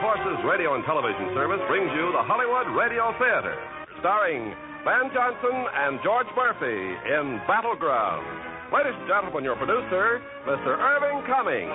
[0.00, 3.58] Forces Radio and Television Service brings you the Hollywood Radio Theater,
[3.98, 4.54] starring
[4.86, 8.22] Van Johnson and George Murphy in Battleground.
[8.70, 10.70] Ladies and gentlemen, your producer, Mr.
[10.78, 11.74] Irving Cummings.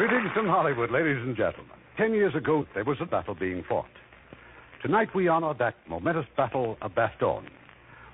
[0.00, 1.76] Greetings from Hollywood, ladies and gentlemen.
[1.98, 3.92] Ten years ago, there was a battle being fought.
[4.80, 7.48] Tonight, we honor that momentous battle of Bastogne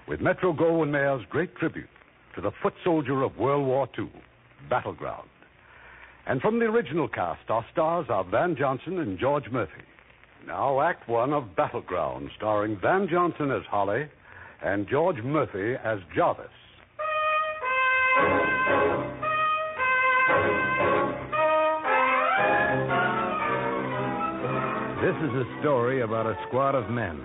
[0.09, 1.88] with Metro Goldwyn Mayer's great tribute
[2.34, 4.10] to the foot soldier of World War II,
[4.69, 5.28] Battleground.
[6.27, 9.82] And from the original cast, our stars are Van Johnson and George Murphy.
[10.46, 14.07] Now, Act One of Battleground, starring Van Johnson as Holly
[14.62, 16.46] and George Murphy as Jarvis.
[25.01, 27.18] This is a story about a squad of men,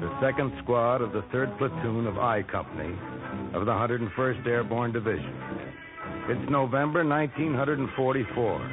[0.00, 2.94] the second squad of the 3rd Platoon of I Company
[3.54, 5.32] of the 101st Airborne Division.
[6.30, 8.70] It's November 1944.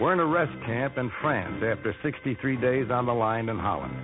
[0.00, 3.94] We're in a rest camp in France after 63 days on the line in Holland.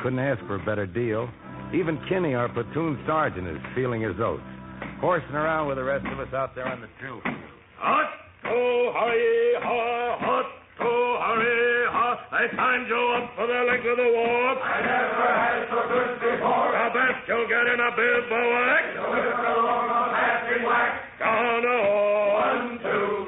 [0.00, 1.28] Couldn't ask for a better deal.
[1.74, 4.46] Even Kinney, our platoon sergeant, is feeling his oats,
[5.02, 7.42] horsing around with the rest of us out there on the drill field.
[7.82, 8.06] Hot,
[8.46, 10.46] oh, hurry, ha, hot,
[10.86, 12.22] oh, hurry, ha.
[12.30, 14.62] I signed you up for the length of the war.
[14.62, 16.70] I never had so good before.
[16.70, 18.84] The best you'll get in a bivouac.
[18.94, 21.09] The whistle along a laughing whack.
[21.20, 21.60] Gonna
[22.32, 23.19] One, two.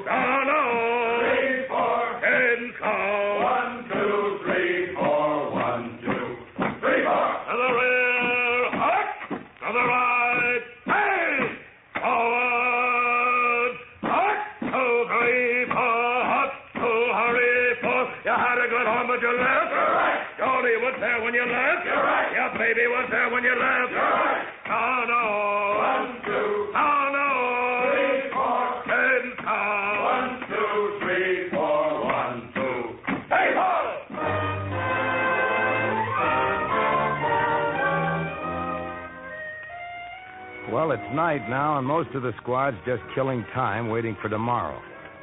[41.13, 44.81] Night now, and most of the squad's just killing time waiting for tomorrow.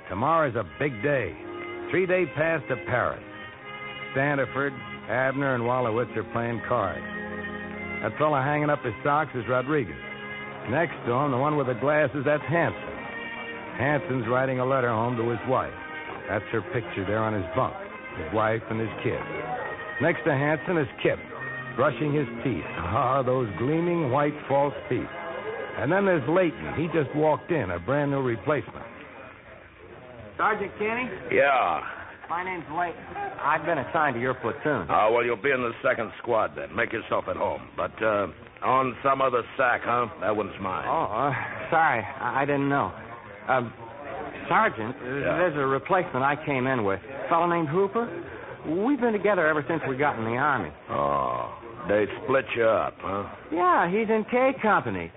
[0.09, 1.37] Tomorrow's a big day.
[1.91, 3.23] Three day pass to Paris.
[4.15, 4.71] Standiford,
[5.09, 7.05] Abner, and Wallowitz are playing cards.
[8.03, 9.95] That fella hanging up his socks is Rodriguez.
[10.71, 12.95] Next to him, the one with the glasses, that's Hanson.
[13.79, 15.75] Hanson's writing a letter home to his wife.
[16.29, 17.75] That's her picture there on his bunk.
[18.19, 19.21] His wife and his kid.
[20.01, 21.19] Next to Hanson is Kip,
[21.77, 22.65] brushing his teeth.
[22.91, 25.07] Ah, those gleaming white false teeth.
[25.79, 26.75] And then there's Layton.
[26.77, 28.85] He just walked in, a brand new replacement.
[30.37, 31.83] Sergeant Kenny, Yeah.
[32.29, 33.01] my name's Layton.
[33.43, 34.87] I've been assigned to your platoon.
[34.89, 36.75] Oh, well, you'll be in the second squad then.
[36.75, 37.63] Make yourself at home.
[37.77, 38.29] But, uh,
[38.63, 40.07] on some other sack, huh?
[40.21, 40.87] That one's mine.
[40.89, 41.35] Oh, uh,
[41.71, 42.93] sorry, I, I didn't know.
[43.49, 43.73] Um,
[44.49, 45.37] Sergeant, uh, Yeah.
[45.39, 47.01] there's a replacement I came in with.
[47.25, 48.09] A fellow named Hooper.
[48.67, 50.71] We've been together ever since we got in the Army.
[50.91, 51.55] Oh,
[51.89, 53.25] they split you up, huh?
[53.51, 55.11] Yeah, he's in K Company.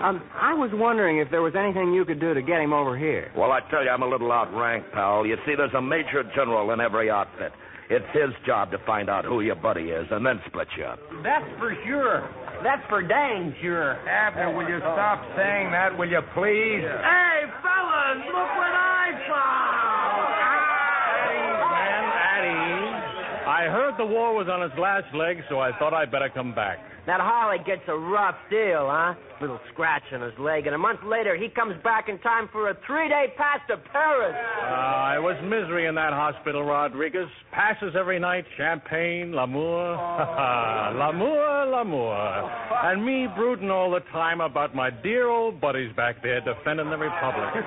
[0.00, 2.96] Um, I was wondering if there was anything you could do to get him over
[2.96, 3.32] here.
[3.36, 5.26] Well, I tell you, I'm a little outranked, pal.
[5.26, 7.52] You see, there's a major general in every outfit.
[7.90, 11.00] It's his job to find out who your buddy is and then split you up.
[11.24, 12.28] That's for sure.
[12.62, 13.96] That's for dang sure.
[14.06, 16.84] Abner, will you stop saying that, will you please?
[16.84, 20.28] Hey, fellas, look what I found!
[21.74, 23.37] Man, at ease.
[23.48, 26.54] I heard the war was on its last leg, so I thought I'd better come
[26.54, 26.78] back.
[27.08, 29.14] That Harley gets a rough deal, huh?
[29.40, 32.68] Little scratch on his leg, and a month later he comes back in time for
[32.68, 34.36] a three-day pass to Paris.
[34.36, 37.28] Uh, it was misery in that hospital, Rodriguez.
[37.50, 39.96] Passes every night, champagne, l'amour.
[41.00, 42.50] l'amour, l'amour.
[42.84, 46.98] And me brooding all the time about my dear old buddies back there defending the
[46.98, 47.48] Republic.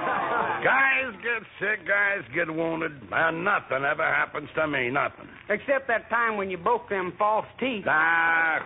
[0.62, 5.27] Guys get sick, guys get wounded, and nothing ever happens to me, nothing.
[5.50, 7.85] Except that time when you broke them false teeth.
[7.88, 8.59] Ah,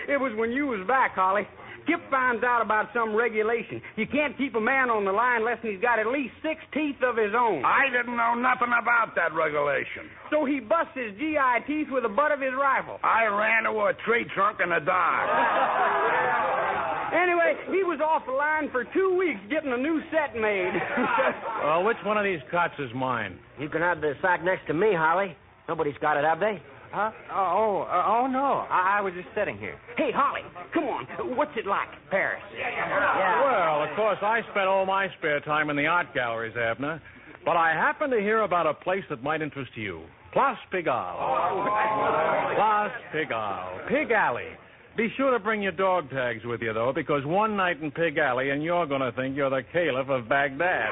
[0.08, 1.46] it was when you was back, Holly.
[1.86, 3.82] Kip finds out about some regulation.
[3.96, 7.02] You can't keep a man on the line unless he's got at least six teeth
[7.02, 7.64] of his own.
[7.64, 10.06] I didn't know nothing about that regulation.
[10.30, 13.00] So he busts his GI teeth with the butt of his rifle.
[13.02, 15.26] I ran to a tree trunk in the dark.
[17.12, 20.72] Anyway, he was off the line for two weeks getting a new set made.
[21.62, 23.38] Well, which one of these cots is mine?
[23.60, 25.36] You can have the sack next to me, Holly.
[25.68, 26.60] Nobody's got it, have they?
[26.92, 27.10] Huh?
[27.32, 28.66] Oh, oh, uh, oh no.
[28.68, 29.76] I, I was just sitting here.
[29.96, 30.42] hey, Holly,
[30.74, 31.06] come on.
[31.36, 32.42] What's it like, Paris?
[32.56, 33.42] Yeah.
[33.42, 37.00] Well, of course, I spent all my spare time in the art galleries, Abner.
[37.44, 40.02] But I happened to hear about a place that might interest you.
[40.32, 41.16] Place Pigalle.
[42.54, 43.88] Place Pigalle.
[43.88, 44.48] Pig Alley.
[44.96, 48.18] Be sure to bring your dog tags with you, though, because one night in Pig
[48.18, 50.90] Alley and you're going to think you're the caliph of Baghdad.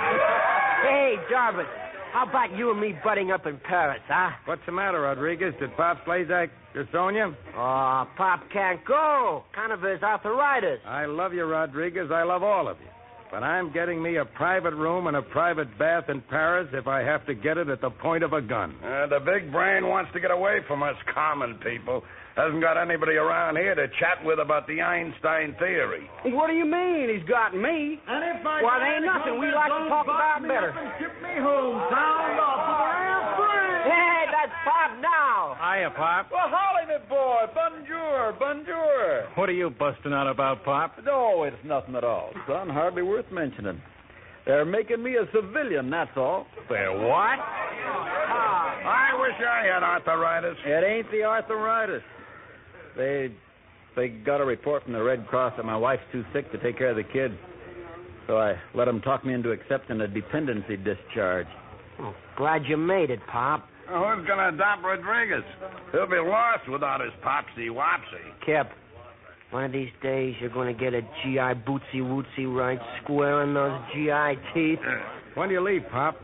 [0.82, 1.66] Hey, Jarvis.
[2.12, 4.30] How about you and me butting up in Paris, huh?
[4.44, 5.54] What's the matter, Rodriguez?
[5.60, 7.34] Did Pop Slazak disown you?
[7.56, 9.44] Oh, Pop can't go.
[9.54, 10.80] Kind of his arthritis.
[10.84, 12.10] I love you, Rodriguez.
[12.12, 12.86] I love all of you.
[13.30, 17.02] But I'm getting me a private room and a private bath in Paris if I
[17.02, 18.74] have to get it at the point of a gun.
[18.82, 22.02] Uh, the big brain wants to get away from us common people.
[22.40, 26.08] Hasn't got anybody around here to chat with about the Einstein theory.
[26.32, 27.12] What do you mean?
[27.12, 28.00] He's got me.
[28.08, 30.72] And if my Well, there ain't nothing we like to talk about better.
[30.96, 33.92] Ship me home, sound off with a real.
[33.92, 35.52] Hey, that's Pop now.
[35.60, 36.32] Hiya, Pop.
[36.32, 37.44] Well, Holly, my boy.
[37.52, 39.28] Bonjour, bonjour.
[39.36, 40.96] What are you busting out about, Pop?
[41.04, 42.70] No, it's nothing at all, son.
[42.70, 43.82] Hardly worth mentioning.
[44.46, 46.46] They're making me a civilian, that's all.
[46.70, 47.36] They're what?
[47.36, 48.80] Ah.
[48.80, 50.56] I wish I had arthritis.
[50.64, 52.00] It ain't the arthritis.
[53.00, 53.30] They
[53.96, 56.76] they got a report from the Red Cross that my wife's too sick to take
[56.76, 57.34] care of the kids.
[58.26, 61.46] So I let them talk me into accepting a dependency discharge.
[61.98, 63.66] Oh, glad you made it, Pop.
[63.88, 65.42] Who's going to adopt Rodriguez?
[65.92, 68.22] He'll be lost without his popsy wopsy.
[68.46, 68.70] Kip,
[69.50, 73.54] one of these days you're going to get a GI bootsy wootsy right square in
[73.54, 74.78] those GI teeth.
[75.34, 76.16] When do you leave, Pop?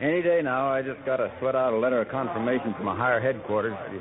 [0.00, 2.96] Any day now, I just got to sweat out a letter of confirmation from a
[2.96, 3.76] higher headquarters.
[3.92, 4.00] You,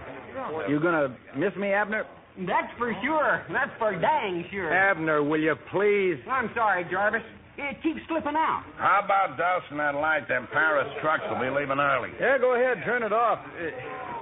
[0.70, 2.06] you gonna miss me, Abner?
[2.38, 3.44] That's for sure.
[3.52, 4.74] That's for dang sure.
[4.74, 6.18] Abner, will you please?
[6.30, 7.22] I'm sorry, Jarvis.
[7.58, 8.64] It keeps slipping out.
[8.78, 10.28] How about dousing that light?
[10.28, 12.10] Them Paris trucks will be leaving early.
[12.20, 13.38] Yeah, go ahead, turn it off.
[13.46, 13.70] Uh,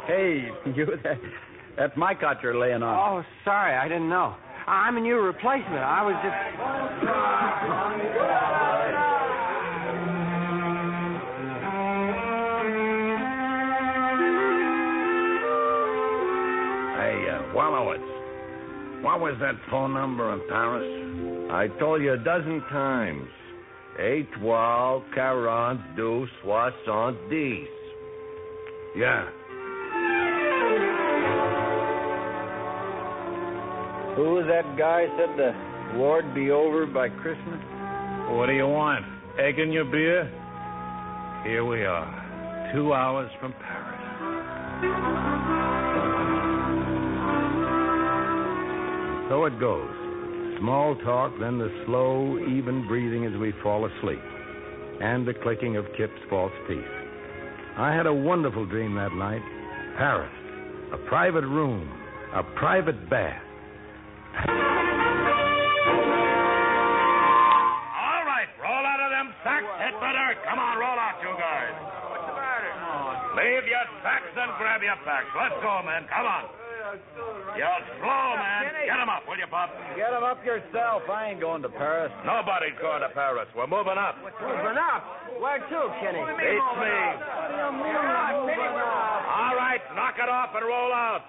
[0.06, 1.16] hey, you, that,
[1.78, 2.92] that's my cot you're laying on.
[2.92, 4.36] Oh, sorry, I didn't know.
[4.68, 5.80] I'm a new replacement.
[5.80, 6.36] I was just.
[17.54, 21.52] Wallowitz, what was that phone number in Paris?
[21.52, 23.28] I told you a dozen times.
[24.00, 27.68] Étoile, quarante, deux, soixante, dix.
[28.96, 29.28] Yeah.
[34.16, 37.60] Who was that guy said the war'd be over by Christmas?
[38.30, 39.04] What do you want?
[39.40, 40.30] Egg in your beer?
[41.44, 45.31] Here we are, two hours from Paris.
[49.32, 49.88] So it goes.
[50.60, 54.20] Small talk, then the slow, even breathing as we fall asleep,
[55.00, 56.84] and the clicking of Kip's false teeth.
[57.80, 59.40] I had a wonderful dream that night.
[59.96, 60.36] Paris,
[60.92, 61.88] a private room,
[62.36, 63.40] a private bath.
[64.36, 64.52] All
[68.28, 69.64] right, roll out of them sacks.
[69.80, 70.44] Hit the dirt.
[70.44, 71.72] Come on, roll out, you guys.
[72.12, 72.68] What's the matter?
[73.40, 75.32] Leave your sacks and grab your packs.
[75.40, 76.04] Let's go, man.
[76.12, 76.52] Come on.
[77.56, 78.71] You're slow, man.
[79.22, 79.70] Up, will you, Bob?
[79.96, 81.06] Get him up yourself.
[81.06, 82.12] I ain't going to Paris.
[82.26, 83.48] Nobody's going to Paris.
[83.56, 84.18] We're moving up.
[84.18, 85.06] Moving up.
[85.38, 86.22] Where to, Kenny?
[86.42, 86.98] Beats me.
[89.30, 91.22] All right, knock it off and roll out.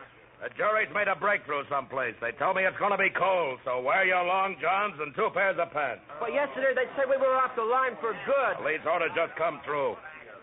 [0.43, 2.19] The Jerry's made a breakthrough someplace.
[2.19, 5.31] They tell me it's going to be cold, so wear your long johns and two
[5.31, 6.03] pairs of pants.
[6.19, 8.59] But yesterday they said we were off the line for good.
[8.59, 9.95] Police order just come through.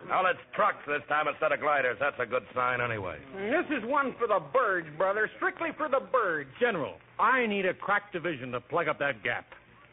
[0.07, 1.97] Now it's trucks this time instead of gliders.
[1.99, 3.17] That's a good sign anyway.
[3.35, 5.29] This is one for the birds, brother.
[5.37, 6.49] Strictly for the birds.
[6.59, 9.45] General, I need a crack division to plug up that gap.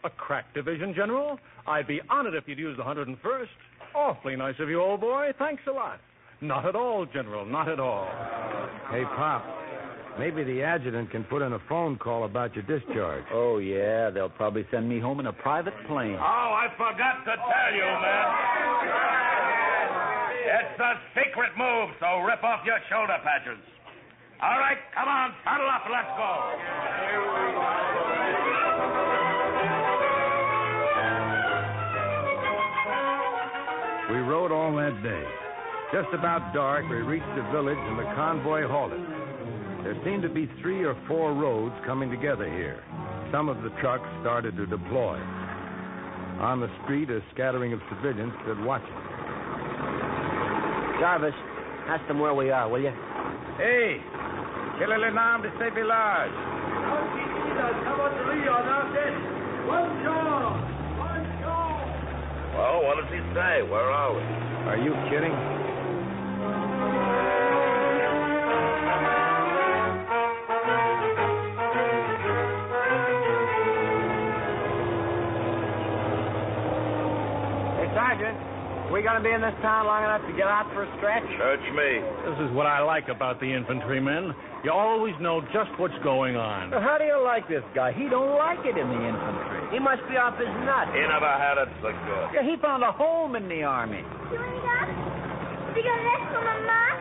[0.05, 1.39] A crack division, General?
[1.67, 3.47] I'd be honored if you'd use the 101st.
[3.95, 5.33] Awfully nice of you, old boy.
[5.39, 6.01] Thanks a lot.
[6.41, 7.45] Not at all, General.
[7.45, 8.07] Not at all.
[8.91, 9.45] Hey, Pop,
[10.19, 13.25] maybe the adjutant can put in a phone call about your discharge.
[13.33, 14.11] Oh, yeah.
[14.11, 16.17] They'll probably send me home in a private plane.
[16.17, 19.26] Oh, I forgot to tell you, man.
[20.47, 23.59] It's a secret move, so rip off your shoulder patches.
[24.41, 26.31] All right, come on, saddle up, let's go.
[34.15, 35.25] We rode all that day.
[35.93, 39.03] Just about dark, we reached the village and the convoy halted.
[39.83, 42.85] There seemed to be three or four roads coming together here.
[43.33, 45.19] Some of the trucks started to deploy.
[46.39, 49.16] On the street, a scattering of civilians stood watching.
[50.99, 51.35] Jarvis,
[51.89, 52.93] ask them where we are, will you?
[53.59, 54.01] Hey,
[54.79, 56.33] quel est le nom de ce village?
[62.57, 63.63] Well, what does he say?
[63.63, 64.23] Where are we?
[64.71, 65.37] Are you kidding?
[78.97, 81.21] We gonna be in this town long enough to get out for a stretch?
[81.37, 82.01] Search me.
[82.33, 84.33] This is what I like about the infantrymen.
[84.65, 86.73] You always know just what's going on.
[86.73, 87.93] How do you like this guy?
[87.93, 89.77] He don't like it in the infantry.
[89.77, 90.89] He must be off his nut.
[90.97, 92.41] He never had it so good.
[92.41, 94.01] Yeah, he found a home in the army.
[94.33, 96.97] Cigarette for maman?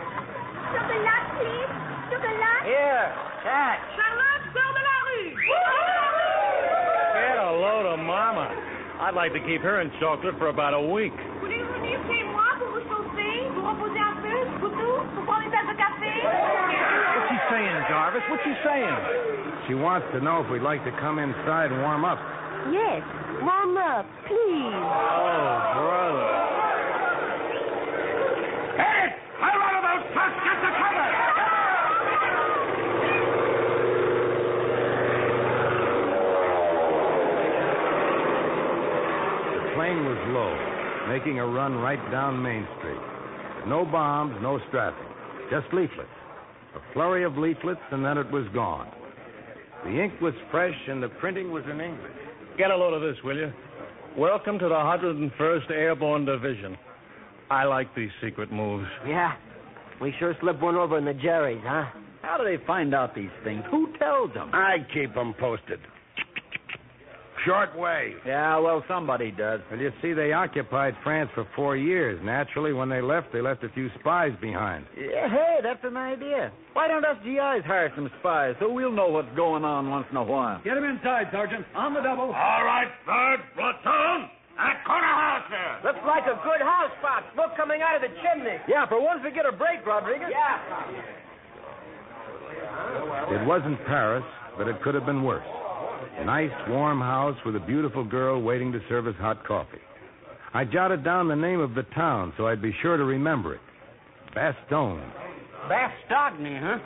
[0.76, 1.72] Chocolat, please?
[2.12, 2.62] Chocolat?
[2.68, 3.08] Here,
[3.40, 3.80] catch.
[3.96, 5.32] Charlotte, sors de la rue!
[7.24, 8.52] Get a load of mama.
[9.00, 11.16] I'd like to keep her in chocolate for about a week.
[12.06, 15.52] Voulez-vous venir chez moi pour vous chauffer, vous reposer un peu, surtout, pour prendre une
[15.52, 16.12] tasse de café?
[17.16, 18.24] What's she saying, Jarvis?
[18.30, 18.96] What's she saying?
[19.68, 22.20] She wants to know if we'd like to come inside and warm up.
[22.72, 23.04] Yes,
[23.42, 24.74] warm up, please.
[24.74, 26.28] Oh, brother.
[28.78, 29.14] Hey!
[29.40, 30.38] Fire out of those trucks!
[30.46, 31.08] Get to cover!
[39.54, 40.54] The plane was low,
[41.08, 43.00] making a run right down Main Street.
[43.68, 45.08] No bombs, no strapping,
[45.50, 46.10] just leaflets.
[46.76, 48.92] A flurry of leaflets, and then it was gone.
[49.84, 52.12] The ink was fresh, and the printing was in English.
[52.58, 53.52] Get a load of this, will you?
[54.18, 56.78] Welcome to the 101st Airborne Division.
[57.50, 58.88] I like these secret moves.
[59.08, 59.34] Yeah.
[60.02, 61.86] We sure slipped one over in the Jerry's, huh?
[62.22, 63.64] How do they find out these things?
[63.70, 64.50] Who tells them?
[64.54, 65.80] I keep them posted.
[67.46, 68.18] Short wave.
[68.26, 69.62] Yeah, well, somebody does.
[69.70, 72.20] Well, you see, they occupied France for four years.
[72.24, 74.86] Naturally, when they left, they left a few spies behind.
[74.98, 76.52] Yeah, hey, that's an idea.
[76.74, 80.18] Why don't us GIs hire some spies so we'll know what's going on once in
[80.18, 80.60] a while?
[80.64, 81.66] Get him inside, Sergeant.
[81.76, 82.34] On the double.
[82.34, 84.30] All right, third platoon.
[84.58, 85.80] That corner house there.
[85.84, 87.24] Looks like a good house, Pop.
[87.34, 88.58] Smoke coming out of the chimney.
[88.68, 90.32] Yeah, for once we get a break, Rodriguez.
[90.32, 90.60] Yeah.
[93.36, 94.24] It wasn't Paris,
[94.58, 95.46] but it could have been worse.
[96.18, 99.82] A nice, warm house with a beautiful girl waiting to serve us hot coffee.
[100.54, 103.62] I jotted down the name of the town so I'd be sure to remember it.
[104.34, 105.04] Bastogne.
[105.68, 106.80] Bastogne, huh?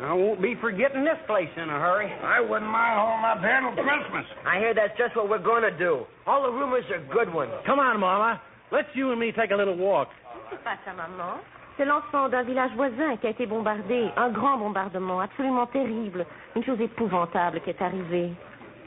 [0.00, 2.10] I won't be forgetting this place in a hurry.
[2.10, 4.26] I wouldn't mind holding up here till Christmas.
[4.46, 6.04] I hear that's just what we're going to do.
[6.26, 7.52] All the rumors are good ones.
[7.64, 8.40] Come on, Mama.
[8.72, 10.08] Let's you and me take a little walk.
[10.50, 11.38] C'est pas ça, maman.
[11.76, 14.10] C'est l'enfant d'un village voisin qui a été bombardé.
[14.16, 16.24] Un grand bombardement, absolument terrible.
[16.56, 18.32] Une chose épouvantable qui est arrivée.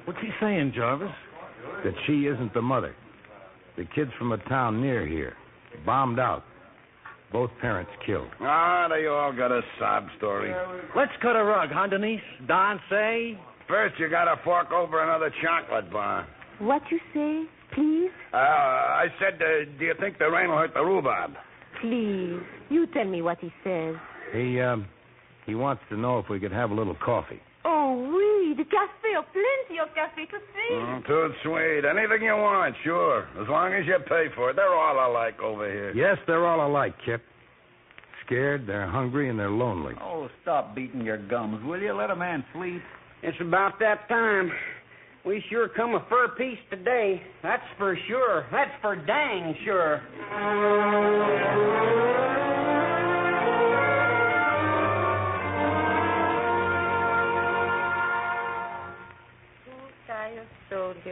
[0.08, 1.12] What's he saying, Jarvis?
[1.84, 2.96] That she isn't the mother.
[3.76, 5.34] The kid's from a town near here.
[5.86, 6.44] Bombed out.
[7.34, 8.30] Both parents killed.
[8.40, 10.56] Ah, they all got a sob story.
[10.96, 12.22] Let's cut a rug, huh, Denise?
[12.48, 13.38] Don say?
[13.68, 16.26] First, you gotta fork over another chocolate bar.
[16.60, 17.44] What you say,
[17.76, 18.12] please?
[18.34, 21.32] Uh, I said, uh, do you think the rain will hurt the rhubarb?
[21.82, 22.40] Please.
[22.70, 23.96] You tell me what he says.
[24.34, 24.88] He, um,
[25.46, 27.42] he wants to know if we could have a little coffee.
[27.70, 30.72] Oh, oui, du café, oh, plenty of café, tout de suite.
[30.72, 31.84] Mm, too sweet.
[31.84, 33.28] Anything you want, sure.
[33.42, 34.56] As long as you pay for it.
[34.56, 35.92] They're all alike over here.
[35.94, 37.22] Yes, they're all alike, Kip.
[38.26, 39.96] Scared, they're hungry, and they're lonely.
[40.02, 41.92] Oh, stop beating your gums, will you?
[41.92, 42.82] Let a man sleep.
[43.22, 44.50] It's about that time.
[45.26, 47.22] We sure come a fur piece today.
[47.44, 48.46] That's for sure.
[48.50, 50.02] That's for dang sure.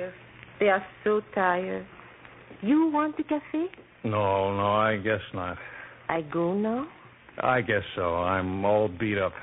[0.05, 0.13] Soldiers.
[0.59, 1.85] They are so tired.
[2.61, 3.65] You want the café?
[4.03, 5.57] No, no, I guess not.
[6.07, 6.87] I go now?
[7.41, 8.15] I guess so.
[8.15, 9.33] I'm all beat up.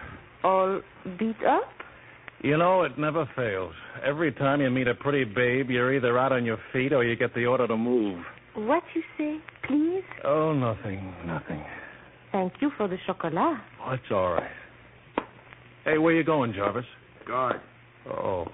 [0.44, 0.80] All
[1.18, 1.68] beat up?
[2.42, 3.74] You know, it never fails.
[4.04, 7.14] Every time you meet a pretty babe, you're either out on your feet or you
[7.14, 8.24] get the order to move.
[8.54, 10.02] What you say, please?
[10.24, 11.62] Oh, nothing, nothing.
[12.32, 13.58] Thank you for the chocolat.
[13.84, 14.50] Oh, it's all right.
[15.84, 16.84] Hey, where you going, Jarvis?
[17.26, 17.60] Guard.
[18.08, 18.46] Oh.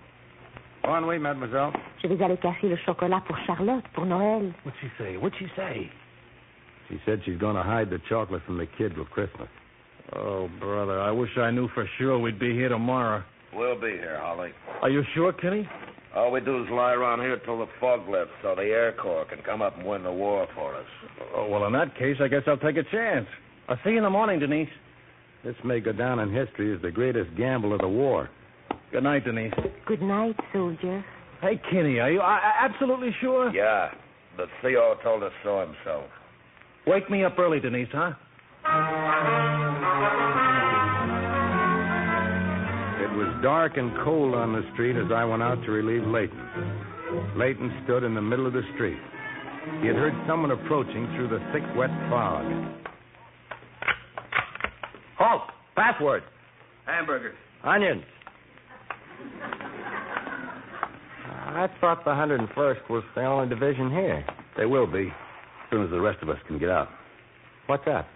[0.88, 1.72] On, oui, mademoiselle.
[2.02, 4.54] Je vais aller casser le chocolat pour Charlotte, pour Noël.
[4.64, 5.18] What'd she say?
[5.18, 5.90] What'd she say?
[6.88, 9.48] She said she's going to hide the chocolate from the kid till Christmas.
[10.16, 13.22] Oh, brother, I wish I knew for sure we'd be here tomorrow.
[13.54, 14.52] We'll be here, Holly.
[14.80, 15.68] Are you sure, Kenny?
[16.16, 19.26] All we do is lie around here till the fog lifts so the Air Corps
[19.26, 20.86] can come up and win the war for us.
[21.36, 23.26] Oh, well, in that case, I guess I'll take a chance.
[23.68, 24.70] I'll see you in the morning, Denise.
[25.44, 28.30] This may go down in history as the greatest gamble of the war.
[28.90, 29.52] Good night, Denise.
[29.86, 31.04] Good night, soldier.
[31.40, 33.50] Hey, Kenny, are you uh, absolutely sure?
[33.54, 33.90] Yeah,
[34.36, 36.06] the CO told us so himself.
[36.86, 38.12] Wake me up early, Denise, huh?
[43.02, 47.36] It was dark and cold on the street as I went out to relieve Layton.
[47.36, 48.98] Layton stood in the middle of the street.
[49.82, 52.44] He had heard someone approaching through the thick, wet fog.
[55.18, 55.42] Halt!
[55.76, 56.22] Password.
[56.86, 57.34] Hamburger.
[57.64, 58.02] Onions.
[61.58, 64.24] I thought the 101st was the only division here.
[64.56, 66.88] They will be, as soon as the rest of us can get out.
[67.66, 68.06] What's that?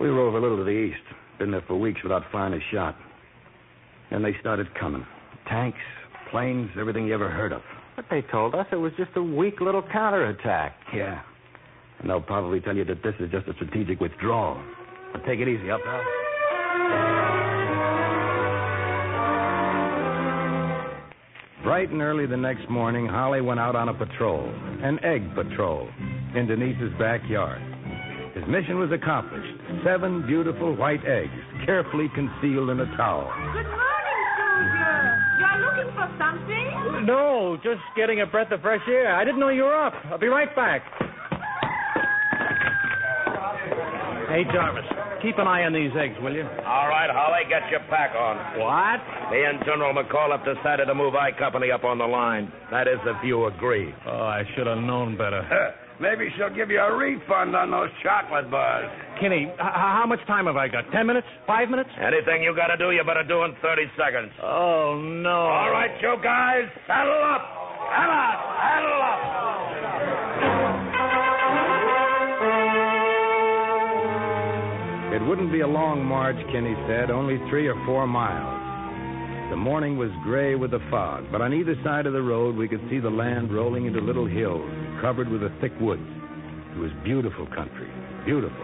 [0.00, 1.02] We were over a little to the east.
[1.38, 2.96] Been there for weeks without firing a shot.
[4.10, 5.06] Then they started coming.
[5.48, 5.78] Tanks,
[6.30, 7.62] planes, everything you ever heard of.
[7.96, 10.76] But they told us it was just a weak little counterattack.
[10.94, 11.22] Yeah.
[11.98, 14.62] And they'll probably tell you that this is just a strategic withdrawal.
[15.12, 17.11] But take it easy, up now.
[21.62, 24.42] Bright and early the next morning, Holly went out on a patrol,
[24.82, 25.88] an egg patrol,
[26.34, 27.62] in Denise's backyard.
[28.34, 29.54] His mission was accomplished.
[29.84, 31.30] Seven beautiful white eggs,
[31.64, 33.30] carefully concealed in a towel.
[33.54, 35.14] Good morning, soldier.
[35.38, 37.06] You're looking for something?
[37.06, 39.14] No, just getting a breath of fresh air.
[39.14, 39.94] I didn't know you were up.
[40.06, 40.82] I'll be right back.
[44.28, 44.84] Hey, Jarvis,
[45.22, 46.42] keep an eye on these eggs, will you?
[46.66, 48.36] All right, Holly, get your pack on.
[48.58, 49.00] What?
[49.32, 52.50] Me and General McCall have decided to move I Company up on the line.
[52.70, 53.94] That is, if you agree.
[54.06, 55.42] Oh, I should have known better.
[56.00, 58.90] Maybe she'll give you a refund on those chocolate bars.
[59.20, 60.90] Kinney, h- how much time have I got?
[60.90, 61.28] Ten minutes?
[61.46, 61.90] Five minutes?
[62.00, 64.32] Anything you got to do, you better do in 30 seconds.
[64.42, 65.30] Oh, no.
[65.46, 67.42] All right, you guys, saddle up.
[67.86, 70.71] Come on, saddle up.
[75.12, 79.52] It wouldn't be a long march, Kinney said, only three or four miles.
[79.52, 82.66] The morning was gray with the fog, but on either side of the road we
[82.66, 84.64] could see the land rolling into little hills
[85.04, 86.08] covered with a thick woods.
[86.72, 87.92] It was beautiful country,
[88.24, 88.56] beautiful.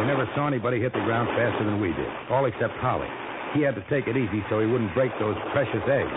[0.00, 3.12] We never saw anybody hit the ground faster than we did, all except Holly.
[3.52, 6.16] He had to take it easy so he wouldn't break those precious eggs.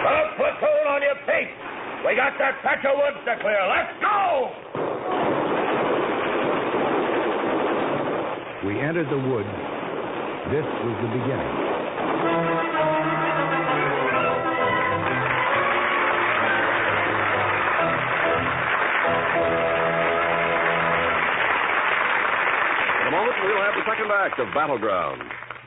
[0.00, 1.52] Well, platoon on your feet.
[2.08, 3.60] We got that patch of woods to clear.
[3.68, 4.73] Let's go.
[8.64, 9.48] We entered the woods.
[10.48, 11.52] This was the beginning.
[23.00, 25.20] In a moment, we'll have the second act of Battleground.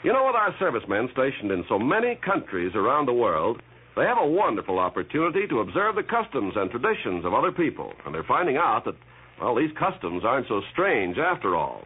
[0.03, 3.61] You know, with our servicemen stationed in so many countries around the world,
[3.95, 8.15] they have a wonderful opportunity to observe the customs and traditions of other people, and
[8.15, 8.95] they're finding out that,
[9.39, 11.83] well, these customs aren't so strange after all.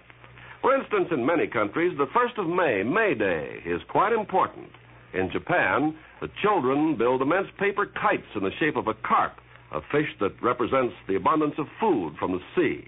[0.61, 4.69] For instance, in many countries, the 1st of May, May Day, is quite important.
[5.11, 9.33] In Japan, the children build immense paper kites in the shape of a carp,
[9.71, 12.87] a fish that represents the abundance of food from the sea.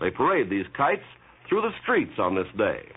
[0.00, 1.04] They parade these kites
[1.46, 2.88] through the streets on this day.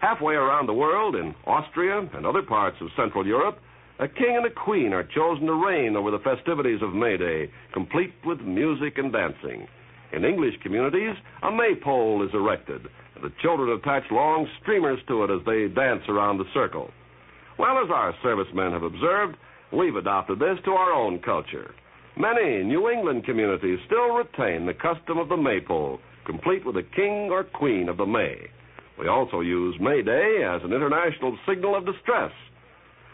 [0.00, 3.58] Halfway around the world, in Austria and other parts of Central Europe,
[3.98, 7.50] a king and a queen are chosen to reign over the festivities of May Day,
[7.74, 9.68] complete with music and dancing.
[10.12, 12.88] In English communities, a maypole is erected,
[13.22, 16.90] the children attach long streamers to it as they dance around the circle.
[17.58, 19.36] Well, as our servicemen have observed,
[19.72, 21.74] we've adopted this to our own culture.
[22.18, 27.30] Many New England communities still retain the custom of the maypole, complete with a king
[27.30, 28.36] or queen of the May.
[28.98, 32.32] We also use May Day as an international signal of distress.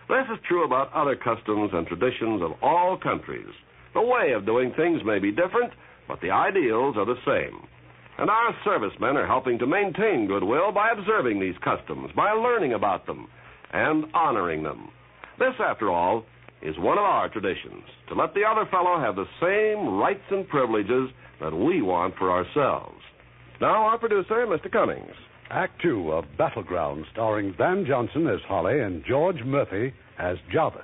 [0.08, 3.50] This is true about other customs and traditions of all countries.
[3.94, 5.72] The way of doing things may be different,
[6.06, 7.66] but the ideals are the same.
[8.18, 13.06] And our servicemen are helping to maintain goodwill by observing these customs, by learning about
[13.06, 13.28] them,
[13.72, 14.90] and honoring them.
[15.38, 16.24] This, after all,
[16.62, 20.46] is one of our traditions to let the other fellow have the same rights and
[20.48, 23.00] privileges that we want for ourselves.
[23.60, 24.70] Now, our producer, Mr.
[24.70, 25.14] Cummings.
[25.50, 30.82] Act two of Battleground, starring Van Johnson as Holly and George Murphy as Jarvis.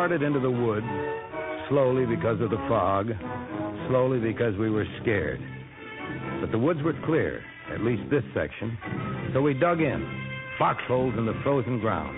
[0.00, 0.86] Started into the woods,
[1.68, 3.10] slowly because of the fog,
[3.90, 5.38] slowly because we were scared.
[6.40, 8.78] But the woods were clear, at least this section,
[9.34, 10.00] so we dug in,
[10.58, 12.16] foxholes in the frozen ground.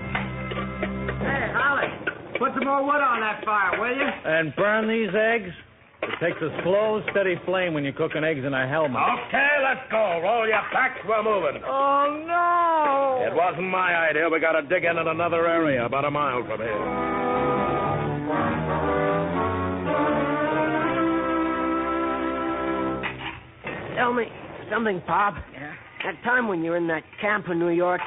[1.27, 1.91] Hey, Holly,
[2.39, 4.07] put some more wood on that fire, will you?
[4.07, 5.51] And burn these eggs?
[6.03, 9.03] It takes a slow, steady flame when you're cooking eggs in a helmet.
[9.27, 10.21] Okay, let's go.
[10.23, 11.01] Roll your packs.
[11.07, 11.61] We're moving.
[11.67, 13.27] Oh, no.
[13.27, 14.29] It wasn't my idea.
[14.29, 17.32] We got to dig in in another area about a mile from here.
[23.97, 24.25] Tell me
[24.71, 25.35] something, Pop.
[25.53, 25.73] Yeah?
[26.05, 28.01] That time when you were in that camp in New York,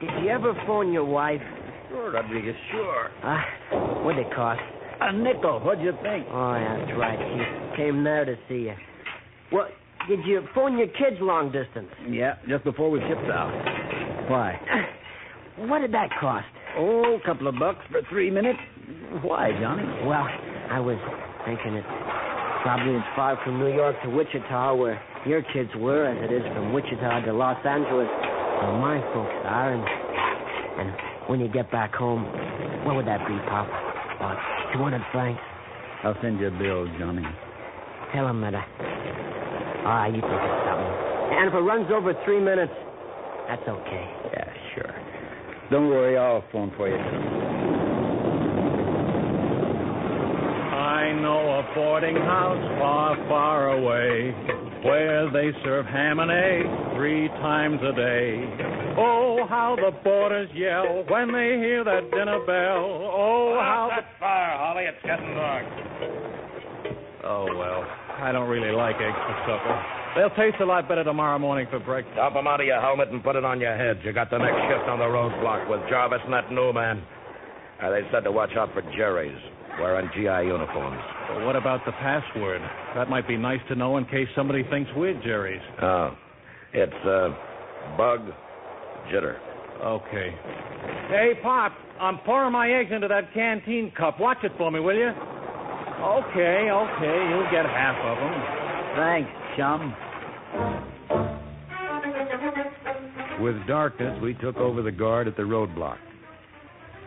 [0.00, 1.40] did you ever phone your wife?
[1.88, 3.10] Sure, Rodriguez, sure.
[3.22, 4.02] Huh?
[4.02, 4.60] What'd it cost?
[5.00, 5.60] A nickel.
[5.60, 6.26] What'd you think?
[6.30, 7.18] Oh, yeah, that's right.
[7.18, 8.74] She came there to see you.
[9.52, 9.68] Well,
[10.08, 11.88] Did you phone your kids long distance?
[12.08, 13.50] Yeah, just before we shipped out.
[14.30, 14.60] Why?
[15.58, 16.44] What did that cost?
[16.76, 18.58] Oh, a couple of bucks for three minutes.
[19.22, 19.84] Why, Johnny?
[20.06, 20.28] Well,
[20.70, 20.98] I was
[21.46, 21.86] thinking it's
[22.66, 26.42] probably as far from New York to Wichita where your kids were as it is
[26.52, 29.70] from Wichita to Los Angeles where my folks are.
[29.70, 29.86] And,
[30.82, 30.90] and
[31.30, 32.26] when you get back home,
[32.84, 33.70] what would that be, Pop?
[34.18, 34.34] About
[34.74, 35.40] 200 francs?
[36.02, 37.22] I'll send you a bill, Johnny.
[38.12, 38.66] Tell him that I...
[39.86, 41.38] Right, you think it's something.
[41.38, 42.74] And if it runs over three minutes,
[43.46, 44.10] that's okay.
[44.34, 44.90] Yeah, sure.
[45.70, 47.45] Don't worry, I'll phone for you.
[51.24, 54.34] A boarding house far, far away
[54.84, 58.44] where they serve ham and eggs three times a day.
[58.98, 62.84] Oh, how the boarders yell when they hear that dinner bell.
[63.10, 64.84] Oh, how that fire, Holly.
[64.84, 65.64] It's getting dark.
[67.24, 67.82] Oh, well,
[68.20, 69.76] I don't really like eggs for supper.
[70.16, 72.16] They'll taste a lot better tomorrow morning for breakfast.
[72.16, 74.00] Dump 'em out of your helmet and put it on your head.
[74.04, 77.02] You got the next shift on the roadblock with Jarvis and that new man.
[77.82, 79.40] Uh, they said to watch out for Jerry's
[79.80, 81.00] wearing GI uniforms.
[81.30, 82.60] Well, what about the password?
[82.94, 85.60] That might be nice to know in case somebody thinks we're Jerry's.
[85.82, 86.16] Oh,
[86.72, 87.28] it's uh,
[87.96, 88.20] Bug
[89.12, 89.38] Jitter.
[89.82, 90.34] Okay.
[91.08, 94.18] Hey, Pop, I'm pouring my eggs into that canteen cup.
[94.18, 95.08] Watch it for me, will you?
[95.08, 98.66] Okay, okay, you'll get half of them.
[98.96, 99.94] Thanks, chum.
[103.40, 105.98] With darkness, we took over the guard at the roadblock.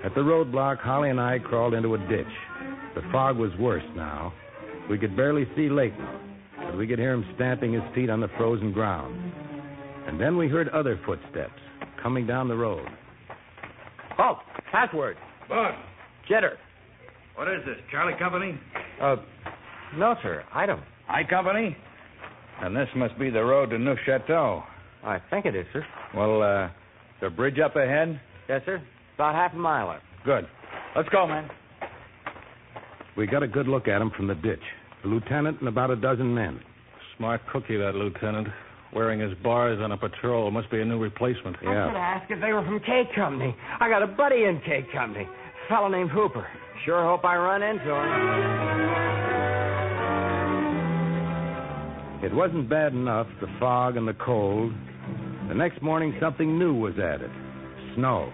[0.04, 2.26] At the roadblock, Holly and I crawled into a ditch.
[2.96, 4.34] The fog was worse now.
[4.90, 6.08] We could barely see Layton,
[6.58, 9.34] but we could hear him stamping his feet on the frozen ground.
[10.08, 11.60] And then we heard other footsteps
[12.02, 12.88] coming down the road.
[14.18, 14.40] Halt!
[14.72, 15.18] Password.
[15.48, 15.74] Bug.
[16.30, 16.56] Jitter.
[17.36, 18.58] What is this, Charlie Company?
[19.02, 19.18] Uh,
[19.98, 20.44] no, sir.
[20.54, 20.84] I don't.
[21.08, 21.76] I Company?
[22.62, 24.64] And this must be the road to New Chateau.
[25.04, 25.86] I think it is, sir.
[26.16, 26.70] Well, uh,
[27.22, 28.20] the bridge up ahead?
[28.48, 28.82] Yes, sir.
[29.20, 30.02] About half a mile up.
[30.24, 30.48] Good.
[30.96, 31.50] Let's go, man.
[33.18, 34.64] We got a good look at him from the ditch.
[35.04, 36.62] The lieutenant and about a dozen men.
[37.18, 38.48] Smart cookie, that lieutenant.
[38.96, 40.50] Wearing his bars on a patrol.
[40.52, 41.58] Must be a new replacement.
[41.60, 41.70] I yeah.
[41.70, 43.54] I should ask if they were from K Company.
[43.82, 45.26] I got a buddy in K Company.
[45.26, 46.48] A fellow named Hooper.
[46.86, 48.08] Sure hope I run into him.
[52.24, 54.72] It wasn't bad enough, the fog and the cold.
[55.50, 57.32] The next morning, something new was added
[57.96, 58.32] snow.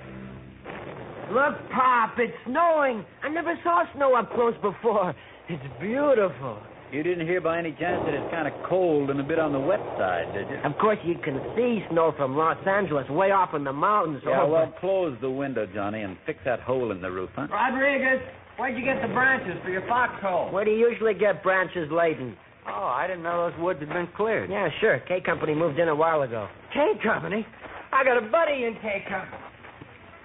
[1.31, 3.03] Look, Pop, it's snowing.
[3.23, 5.13] I never saw snow up close before.
[5.49, 6.57] It's beautiful.
[6.91, 9.51] You didn't hear by any chance that it's kind of cold and a bit on
[9.51, 10.57] the wet side, did you?
[10.63, 14.21] Of course, you can see snow from Los Angeles, way off in the mountains.
[14.25, 17.47] Yeah, over- well, close the window, Johnny, and fix that hole in the roof, huh?
[17.51, 18.21] Rodriguez,
[18.57, 20.51] where'd you get the branches for your foxhole?
[20.51, 22.37] Where do you usually get branches laden?
[22.67, 24.49] Oh, I didn't know those woods had been cleared.
[24.49, 24.99] Yeah, sure.
[25.07, 26.47] K Company moved in a while ago.
[26.73, 27.45] K Company?
[27.91, 29.41] I got a buddy in K Company.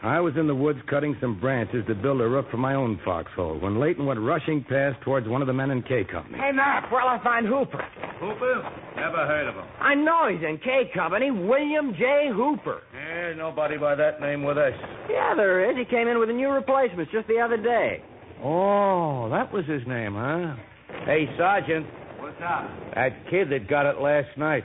[0.03, 2.99] I was in the woods cutting some branches to build a roof for my own
[3.05, 6.39] foxhole when Layton went rushing past towards one of the men in K Company.
[6.39, 7.85] Hey, Mac, where'll I find Hooper?
[8.19, 8.63] Hooper?
[8.97, 9.65] Never heard of him.
[9.79, 11.31] I know he's in K Company.
[11.31, 12.31] William J.
[12.33, 12.81] Hooper.
[12.93, 14.73] There's nobody by that name with us.
[15.11, 15.77] Yeah, there is.
[15.77, 18.03] He came in with a new replacement just the other day.
[18.43, 20.57] Oh, that was his name, huh?
[21.05, 21.87] Hey, Sergeant.
[22.21, 22.71] What's up?
[22.95, 24.65] That kid that got it last night.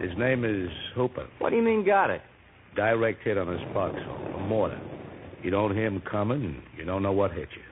[0.00, 1.26] His name is Hooper.
[1.38, 2.22] What do you mean got it?
[2.76, 4.80] Direct hit on his foxhole, a mortar.
[5.42, 7.62] You don't hear him coming, and you don't know what hit you.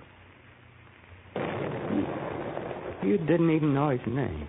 [3.09, 4.47] You didn't even know his name.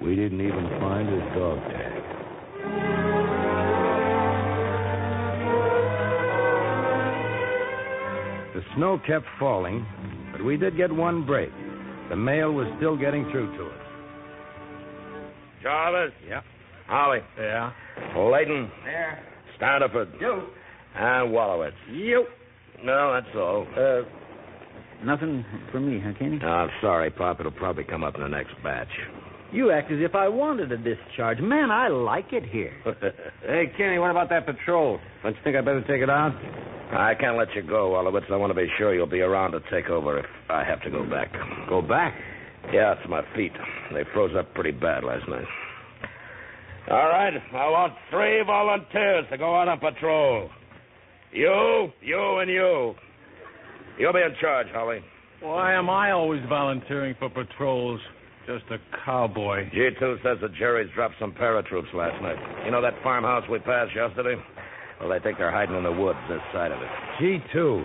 [0.00, 2.02] We didn't even find his dog tag.
[8.54, 9.84] The snow kept falling,
[10.32, 11.50] but we did get one break.
[12.08, 13.86] The mail was still getting through to us.
[15.62, 16.12] Jarvis?
[16.28, 16.42] Yeah.
[16.86, 17.18] Holly?
[17.38, 17.72] Yeah.
[18.16, 18.70] Layton?
[18.84, 19.22] There.
[19.60, 20.20] Standiford?
[20.20, 20.42] You.
[20.94, 21.72] And Wallowitz?
[21.90, 22.26] You.
[22.82, 23.66] No, that's all.
[23.76, 24.02] Uh,
[25.04, 26.38] nothing for me, huh, Kenny?
[26.38, 27.40] No, I'm sorry, Pop.
[27.40, 28.88] It'll probably come up in the next batch.
[29.52, 31.38] You act as if I wanted a discharge.
[31.40, 32.72] Man, I like it here.
[33.46, 34.98] Hey, Kenny, what about that patrol?
[35.22, 36.32] Don't you think I'd better take it out?
[36.92, 38.30] I can't let you go, Wallowitz.
[38.30, 40.90] I want to be sure you'll be around to take over if I have to
[40.90, 41.32] go back.
[41.68, 42.14] Go back?
[42.72, 43.52] Yeah, it's my feet.
[43.92, 45.46] They froze up pretty bad last night.
[46.88, 50.48] All right, I want three volunteers to go on a patrol.
[51.32, 52.94] You, you, and you.
[53.98, 55.00] You'll be in charge, Holly.
[55.40, 58.00] Why am I always volunteering for patrols?
[58.46, 59.68] Just a cowboy.
[59.70, 62.38] G2 says the Jerry's dropped some paratroops last night.
[62.64, 64.40] You know that farmhouse we passed yesterday?
[65.00, 66.88] Well, they think they're hiding in the woods this side of it.
[67.20, 67.84] G2.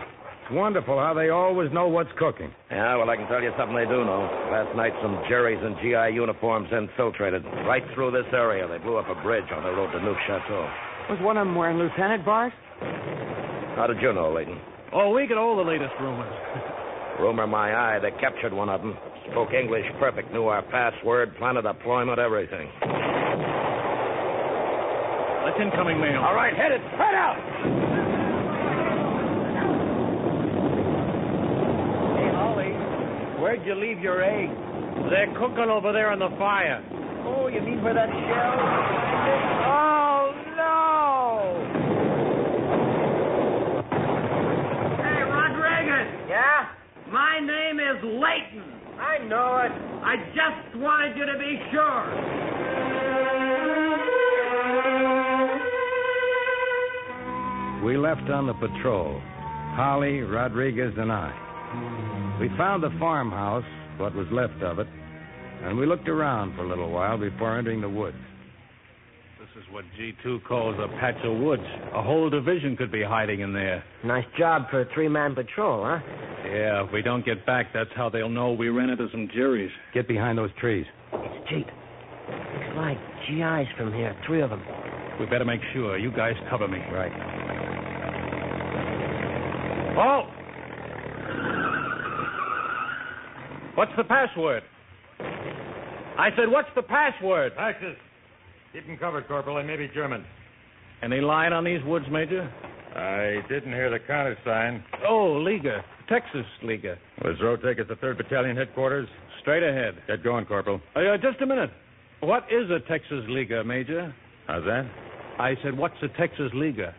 [0.51, 2.51] Wonderful how they always know what's cooking.
[2.69, 4.27] Yeah, well, I can tell you something they do know.
[4.51, 8.67] Last night, some Jerry's in GI uniforms infiltrated right through this area.
[8.67, 11.09] They blew up a bridge on their road to Neufchâteau.
[11.09, 12.51] Was one of them wearing lieutenant bars?
[13.75, 14.59] How did you know, Layton?
[14.93, 16.33] Oh, we get all the latest rumors.
[17.19, 18.97] Rumor my eye, they captured one of them.
[19.31, 22.67] Spoke English perfect, knew our password, plan of deployment, everything.
[25.45, 26.21] That's incoming mail.
[26.21, 26.81] All right, head it.
[26.81, 27.37] Head out.
[32.17, 32.71] Hey, Holly,
[33.51, 34.55] where'd you leave your eggs?
[35.09, 36.81] They're cooking over there on the fire.
[37.25, 38.59] Oh, you mean where that shell?
[39.67, 41.59] Oh, no!
[45.03, 46.07] Hey, Rodriguez.
[46.29, 46.69] Yeah?
[47.11, 48.63] My name is Layton.
[48.97, 49.71] I know it.
[50.01, 52.05] I just wanted you to be sure.
[57.83, 59.19] We left on the patrol.
[59.75, 61.40] Holly, Rodriguez, and I.
[62.39, 63.63] We found the farmhouse,
[63.97, 64.87] what was left of it,
[65.63, 68.17] and we looked around for a little while before entering the woods.
[69.39, 71.63] This is what G2 calls a patch of woods.
[71.93, 73.83] A whole division could be hiding in there.
[74.03, 75.99] Nice job for a three-man patrol, huh?
[76.45, 79.71] Yeah, if we don't get back, that's how they'll know we ran into some Jerry's.
[79.93, 80.85] Get behind those trees.
[81.13, 81.67] It's Jeep.
[81.67, 84.63] Looks like GIs from here, three of them.
[85.19, 85.97] We better make sure.
[85.97, 86.79] You guys cover me.
[86.91, 87.11] Right.
[89.97, 90.40] Oh!
[93.75, 94.63] What's the password?
[95.19, 97.53] I said, what's the password?
[97.57, 97.95] Axis.
[98.73, 99.55] Keep them covered, Corporal.
[99.57, 100.25] They may be German.
[101.03, 102.51] Any line on these woods, Major?
[102.95, 104.83] I didn't hear the counter sign.
[105.07, 105.83] Oh, Leaguer.
[106.09, 106.97] Texas Leaguer.
[107.23, 109.07] Will this road take us to 3rd Battalion headquarters?
[109.39, 109.95] Straight ahead.
[110.07, 110.81] Get going, Corporal.
[110.95, 111.69] Uh, just a minute.
[112.19, 114.13] What is a Texas Leaguer, Major?
[114.47, 114.85] How's that?
[115.39, 116.93] I said, what's a Texas Leaguer?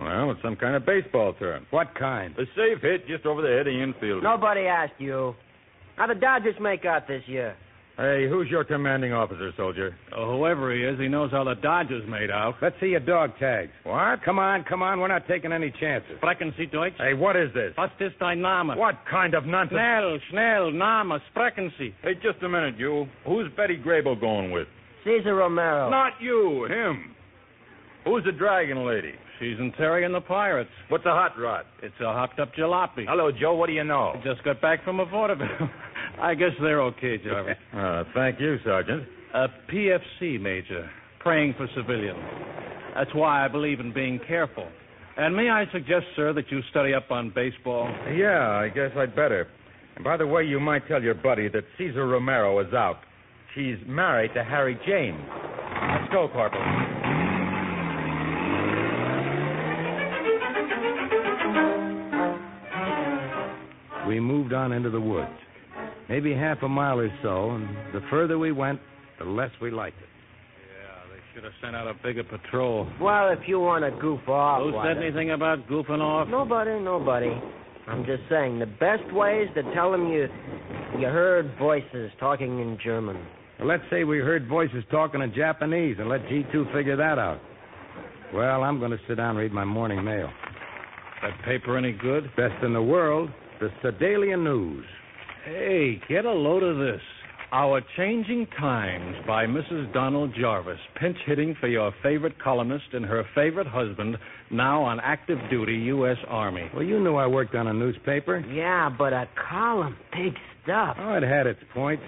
[0.00, 1.66] Well, it's some kind of baseball term.
[1.70, 2.34] What kind?
[2.38, 3.70] A safe hit just over the head of the
[4.06, 4.22] infielder.
[4.22, 5.34] Nobody asked you.
[5.98, 7.56] How the Dodgers make out this year?
[7.96, 9.96] Hey, who's your commanding officer, soldier?
[10.16, 12.54] Oh, whoever he is, he knows how the Dodgers made out.
[12.62, 13.72] Let's see your dog tags.
[13.82, 14.22] What?
[14.24, 15.00] Come on, come on.
[15.00, 16.12] We're not taking any chances.
[16.18, 16.92] Sprechen Sie Deutsch?
[16.98, 17.74] Hey, what is this?
[17.76, 18.78] Was ist dein Name?
[18.78, 19.80] What kind of nonsense?
[19.80, 21.92] Schnell, schnell, Name, sprechen Sie.
[22.02, 23.08] Hey, just a minute, you.
[23.26, 24.68] Who's Betty Grable going with?
[25.02, 25.90] Cesar Romero.
[25.90, 27.16] Not you, him.
[28.04, 29.14] Who's the dragon lady?
[29.38, 30.70] She's in Terry and the Pirates.
[30.88, 31.64] What's a hot rod?
[31.82, 33.06] It's a hopped up jalopy.
[33.08, 33.54] Hello, Joe.
[33.54, 34.14] What do you know?
[34.14, 35.46] I just got back from a vaudeville.
[36.20, 37.56] I guess they're okay, Jarvis.
[37.76, 39.04] uh, thank you, Sergeant.
[39.34, 40.90] A PFC, Major.
[41.20, 42.18] Praying for civilians.
[42.94, 44.66] That's why I believe in being careful.
[45.16, 47.92] And may I suggest, sir, that you study up on baseball?
[48.14, 49.46] Yeah, I guess I'd better.
[49.96, 52.98] And by the way, you might tell your buddy that Cesar Romero is out.
[53.54, 55.20] She's married to Harry James.
[55.28, 56.87] Let's go, Corporal.
[64.08, 65.28] We moved on into the woods.
[66.08, 68.80] Maybe half a mile or so, and the further we went,
[69.18, 70.08] the less we liked it.
[70.08, 72.88] Yeah, they should have sent out a bigger patrol.
[73.00, 74.62] Well, if you want to goof off.
[74.62, 75.04] Who why said not?
[75.04, 76.26] anything about goofing off?
[76.28, 77.38] Nobody, nobody.
[77.86, 80.26] I'm just saying, the best way is to tell them you
[80.98, 83.18] you heard voices talking in German.
[83.58, 87.40] Well, let's say we heard voices talking in Japanese and let G2 figure that out.
[88.32, 90.30] Well, I'm going to sit down and read my morning mail.
[91.22, 92.24] That paper any good?
[92.36, 94.84] Best in the world, the Sedalia News.
[95.44, 97.00] Hey, get a load of this.
[97.50, 99.92] Our Changing Times by Mrs.
[99.92, 104.16] Donald Jarvis, pinch hitting for your favorite columnist and her favorite husband,
[104.50, 106.18] now on active duty U.S.
[106.28, 106.70] Army.
[106.74, 108.40] Well, you knew I worked on a newspaper.
[108.40, 110.96] Yeah, but a column, big stuff.
[111.00, 112.02] Oh, it had its points.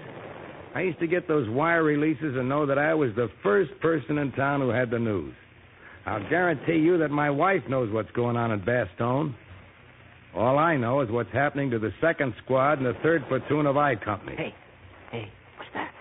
[0.75, 4.19] I used to get those wire releases and know that I was the first person
[4.19, 5.33] in town who had the news.
[6.05, 9.35] I'll guarantee you that my wife knows what's going on in Bastogne.
[10.35, 13.77] All I know is what's happening to the second squad and the third platoon of
[13.77, 14.35] I Company.
[14.37, 14.53] Hey,
[15.11, 15.91] hey, what's that?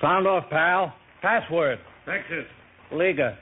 [0.00, 0.94] Sound off, pal.
[1.20, 1.78] Password.
[2.06, 2.44] Texas.
[2.92, 3.36] Leaguer.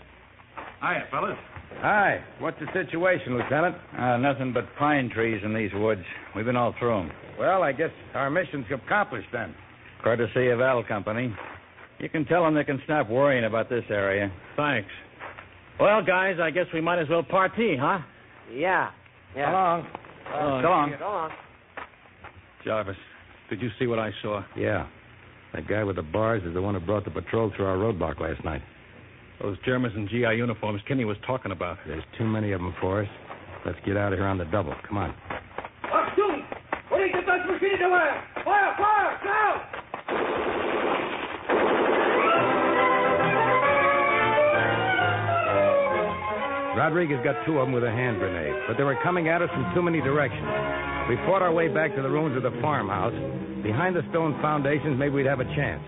[0.81, 1.37] Hiya, fellas.
[1.81, 2.23] Hi.
[2.39, 3.77] What's the situation, Lieutenant?
[3.99, 6.03] Uh, nothing but pine trees in these woods.
[6.35, 7.11] We've been all through 'em.
[7.39, 9.55] Well, I guess our mission's accomplished then.
[10.03, 11.35] Courtesy of L Company.
[11.99, 14.31] You can tell 'em they can stop worrying about this area.
[14.57, 14.91] Thanks.
[15.79, 17.99] Well, guys, I guess we might as well party, huh?
[18.53, 18.91] Yeah,
[19.37, 19.49] yeah.
[19.49, 19.87] So long.
[20.27, 20.95] Uh, so long.
[20.99, 21.31] So long.
[22.65, 22.97] Jarvis,
[23.51, 24.43] did you see what I saw?
[24.57, 24.87] Yeah.
[25.53, 28.21] That guy with the bars is the one who brought the patrol through our roadblock
[28.21, 28.63] last night.
[29.41, 31.79] Those Germans in GI uniforms Kinney was talking about.
[31.87, 33.09] There's too many of them for us.
[33.67, 34.75] Let's get out of here on the double.
[34.87, 35.15] Come on.
[46.77, 49.51] Rodriguez got two of them with a hand grenade, but they were coming at us
[49.53, 50.49] from too many directions.
[51.09, 53.13] We fought our way back to the ruins of the farmhouse.
[53.61, 55.85] Behind the stone foundations, maybe we'd have a chance.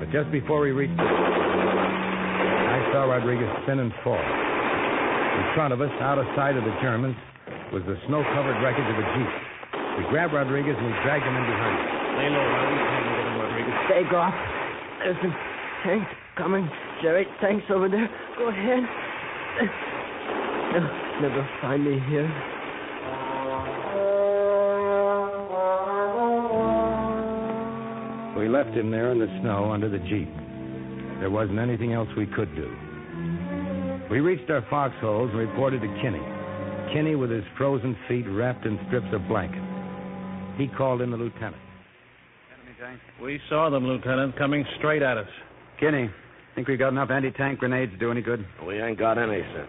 [0.00, 4.16] But just before we reached it, I saw Rodriguez spin and fall.
[4.16, 7.16] In front of us, out of sight of the Germans,
[7.70, 9.32] was the snow-covered wreckage of a jeep.
[10.00, 11.86] We grabbed Rodriguez and we dragged him in behind us.
[12.16, 12.46] Lay low,
[13.44, 13.76] Rodriguez.
[13.92, 14.34] Take off.
[15.04, 15.34] There's some
[15.84, 16.64] tanks coming.
[17.02, 18.08] Jerry, tanks over there.
[18.38, 18.88] Go ahead.
[20.74, 20.82] They'll
[21.22, 22.26] never find me here.
[28.36, 30.28] We left him there in the snow under the Jeep.
[31.20, 32.68] There wasn't anything else we could do.
[34.10, 36.20] We reached our foxholes and reported to Kinney.
[36.92, 39.62] Kinney with his frozen feet wrapped in strips of blanket.
[40.58, 41.62] He called in the lieutenant.
[43.22, 45.28] We saw them, Lieutenant, coming straight at us.
[45.78, 46.10] Kinney,
[46.54, 48.44] think we've got enough anti-tank grenades to do any good?
[48.66, 49.68] We ain't got any, sir.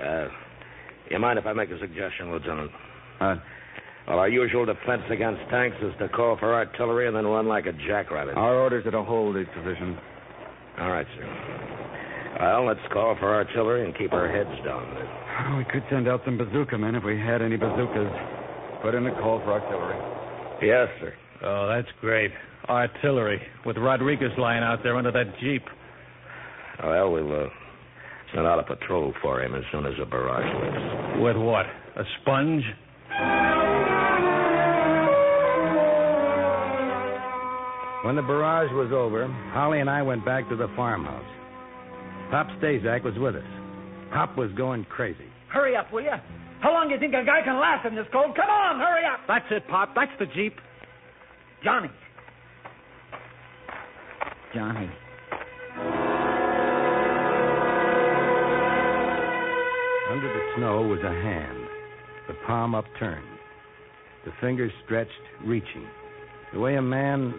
[0.00, 0.28] Uh,
[1.10, 2.70] you mind if I make a suggestion, Lieutenant?
[3.20, 3.36] Uh,
[4.06, 7.66] Well, our usual defense against tanks is to call for artillery and then run like
[7.66, 8.36] a jackrabbit.
[8.36, 9.98] our orders are to hold these positions.
[10.78, 11.26] All right, sir.
[12.40, 14.86] Well, let's call for artillery and keep our heads down.
[15.58, 18.12] We could send out some bazooka men if we had any bazookas.
[18.82, 19.98] Put in a call for artillery.
[20.62, 21.12] Yes, sir.
[21.42, 22.30] Oh, that's great.
[22.68, 25.62] Artillery, with Rodriguez lying out there under that Jeep.
[26.82, 27.48] Well, we'll uh,
[28.34, 31.22] send out a patrol for him as soon as the barrage lifts.
[31.22, 31.66] With what?
[31.96, 32.64] A sponge?
[38.04, 41.26] When the barrage was over, Holly and I went back to the farmhouse.
[42.30, 43.42] Pop Stazak was with us.
[44.12, 45.26] Pop was going crazy.
[45.48, 46.14] Hurry up, will you?
[46.60, 48.36] How long do you think a guy can last in this cold?
[48.36, 49.20] Come on, hurry up.
[49.26, 49.94] That's it, Pop.
[49.94, 50.54] That's the Jeep.
[51.64, 51.90] Johnny.
[54.54, 54.88] Johnny.
[60.56, 61.58] Snow was a hand,
[62.28, 63.26] the palm upturned,
[64.24, 65.10] the fingers stretched,
[65.44, 65.86] reaching,
[66.52, 67.34] the way a man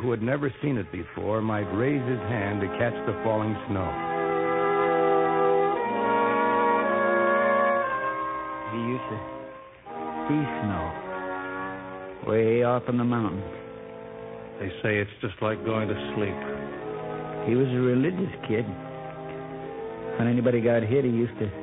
[0.00, 3.88] who had never seen it before might raise his hand to catch the falling snow.
[8.72, 9.18] He used to
[10.28, 11.02] see snow
[12.26, 13.42] way off in the mountains.
[14.60, 17.48] They say it's just like going to sleep.
[17.48, 18.64] He was a religious kid.
[20.18, 21.61] When anybody got hit, he used to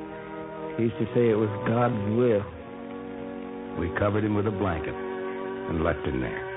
[0.76, 2.44] he used to say it was God's will.
[3.78, 6.50] We covered him with a blanket and left him there.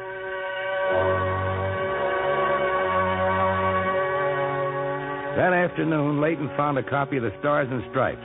[5.38, 8.22] That afternoon, Layton found a copy of the Stars and Stripes.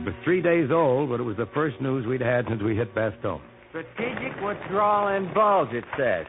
[0.00, 2.74] It was three days old, but it was the first news we'd had since we
[2.74, 3.42] hit Bastogne.
[3.68, 6.24] Strategic withdrawal and bulge, it says.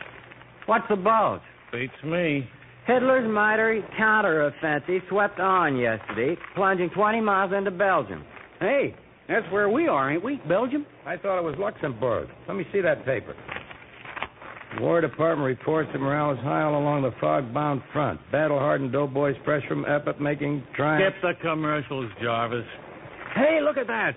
[0.66, 1.42] What's a bulge?
[1.72, 2.50] Beats me.
[2.86, 8.26] Hitler's mighty counteroffensive swept on yesterday, plunging 20 miles into Belgium.
[8.60, 8.96] Hey,
[9.28, 10.42] that's where we are, ain't we?
[10.48, 10.86] Belgium?
[11.06, 12.28] I thought it was Luxembourg.
[12.48, 13.36] Let me see that paper.
[14.80, 18.20] War Department reports that morale is high all along the fog-bound front.
[18.32, 21.16] Battle-hardened doughboys fresh from effort making triumph.
[21.20, 22.66] Skip the commercials, Jarvis.
[23.34, 24.12] Hey, look at that.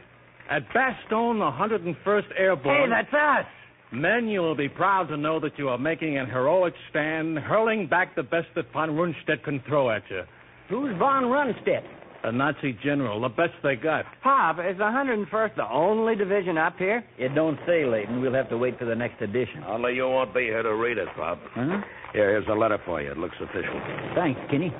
[0.51, 2.91] At Bastogne, the 101st Airborne.
[2.91, 3.47] Hey, that's us.
[3.93, 7.87] Men, you will be proud to know that you are making an heroic stand, hurling
[7.87, 10.23] back the best that von Rundstedt can throw at you.
[10.69, 11.85] Who's von Rundstedt?
[12.25, 14.05] A Nazi general, the best they got.
[14.23, 17.05] Pop, is the 101st the only division up here?
[17.19, 18.21] It don't say, Layton.
[18.21, 19.65] We'll have to wait for the next edition.
[19.67, 21.41] Only you won't be here to read it, Pop.
[21.55, 21.83] Huh?
[22.13, 23.11] Here, here's a letter for you.
[23.11, 23.81] It looks official.
[24.15, 24.73] Thanks, Kinney.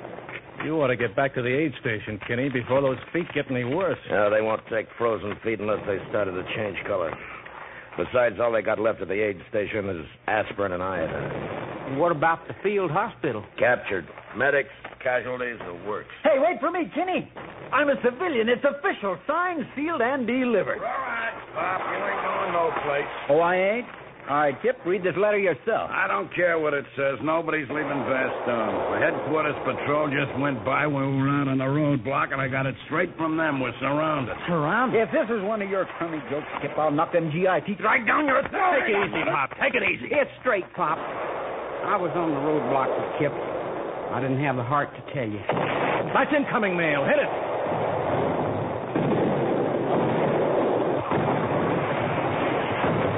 [0.63, 3.65] You ought to get back to the aid station, Kinney, before those feet get any
[3.65, 3.99] worse.
[4.09, 7.11] No, they won't take frozen feet unless they started to change color.
[7.97, 11.97] Besides, all they got left at the aid station is aspirin and iodine.
[11.99, 13.43] What about the field hospital?
[13.59, 14.07] Captured.
[14.37, 14.69] Medics,
[15.03, 16.09] casualties, the works.
[16.23, 17.29] Hey, wait for me, Kinney.
[17.71, 18.47] I'm a civilian.
[18.49, 19.17] It's official.
[19.27, 20.79] Signed, sealed, and delivered.
[20.79, 23.11] All right, Pop, you ain't going no place.
[23.29, 23.87] Oh, I ain't?
[24.23, 25.91] All right, Kip, read this letter yourself.
[25.91, 27.19] I don't care what it says.
[27.19, 28.95] Nobody's leaving Bastogne.
[28.95, 32.47] The headquarters patrol just went by when we were out on the roadblock, and I
[32.47, 33.59] got it straight from them.
[33.59, 34.39] We're surrounded.
[34.47, 34.95] Surrounded?
[34.95, 37.99] If this is one of your crummy jokes, Kip, I'll knock them GI teeth right
[38.07, 38.79] down your throat.
[38.79, 39.49] Take it easy, Pop.
[39.59, 40.07] Take it easy.
[40.07, 40.95] It's straight, Pop.
[40.95, 43.35] I was on the roadblock with Kip.
[44.13, 45.41] I didn't have the heart to tell you.
[46.13, 47.01] That's incoming mail.
[47.01, 47.31] Hit it.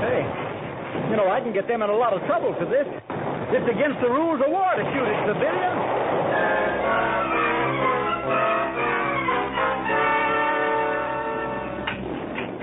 [0.08, 0.24] Hey,
[1.12, 2.88] you know, I can get them in a lot of trouble for this.
[2.88, 5.84] It's against the rules of war to shoot at civilians.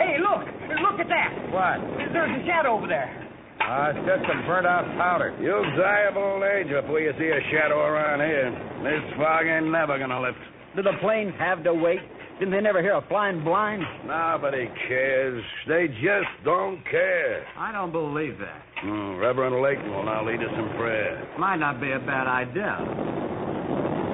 [0.00, 0.48] Hey, look!
[0.80, 1.36] Look at that!
[1.52, 1.84] What?
[2.16, 3.21] There's a shadow over there.
[3.64, 5.34] Ah, it's just some burnt-out powder.
[5.40, 8.50] You'll die of old age before you see a shadow around here.
[8.82, 10.38] This fog ain't never gonna lift.
[10.76, 12.00] Do the planes have to wait?
[12.38, 13.82] Didn't they never hear a flying blind?
[14.04, 15.42] Nobody cares.
[15.68, 17.46] They just don't care.
[17.56, 18.62] I don't believe that.
[18.82, 21.22] Hmm, Reverend Layton will now lead us in prayer.
[21.38, 22.76] Might not be a bad idea.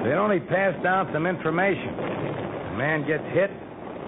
[0.03, 1.89] They only pass down some information.
[1.89, 3.49] If a man gets hit,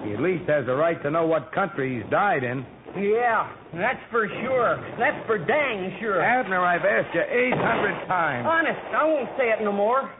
[0.06, 2.64] he at least has the right to know what country he's died in.
[2.96, 4.76] Yeah, that's for sure.
[4.98, 6.20] That's for dang sure.
[6.20, 8.46] Abner, I've asked you 800 times.
[8.46, 10.12] Honest, I won't say it no more.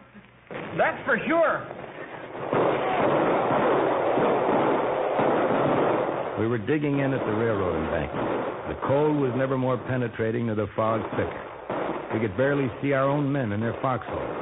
[0.79, 1.69] That's for sure.
[6.41, 8.29] We were digging in at the railroad embankment.
[8.69, 11.45] The cold was never more penetrating nor the fog thicker.
[12.15, 14.37] We could barely see our own men in their foxholes.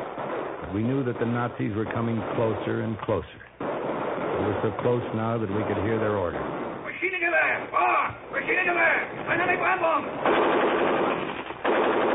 [0.62, 3.42] But we knew that the Nazis were coming closer and closer.
[3.58, 6.49] They were so close now that we could hear their orders.
[8.50, 9.26] Maschinengewehr!
[9.26, 9.30] Vor!
[9.30, 9.30] Maschinengewehr!
[9.30, 9.46] Eine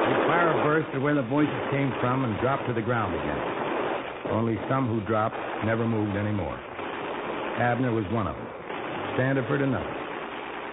[0.06, 3.40] The fire burst at where the voices came from and dropped to the ground again.
[4.32, 6.60] Only some who dropped never moved anymore.
[7.58, 8.48] Abner was one of them.
[9.16, 9.94] Standiford another.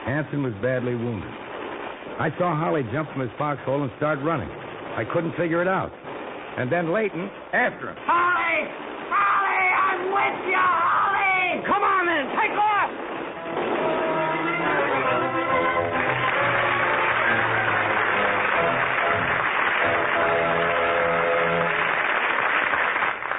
[0.05, 1.31] Hanson was badly wounded.
[2.19, 4.51] I saw Holly jump from his foxhole and start running.
[4.51, 5.93] I couldn't figure it out.
[6.59, 7.97] And then Layton after him.
[8.03, 8.67] Holly!
[9.09, 11.63] Holly, I'm with you, Holly!
[11.71, 12.82] Come on then, take off!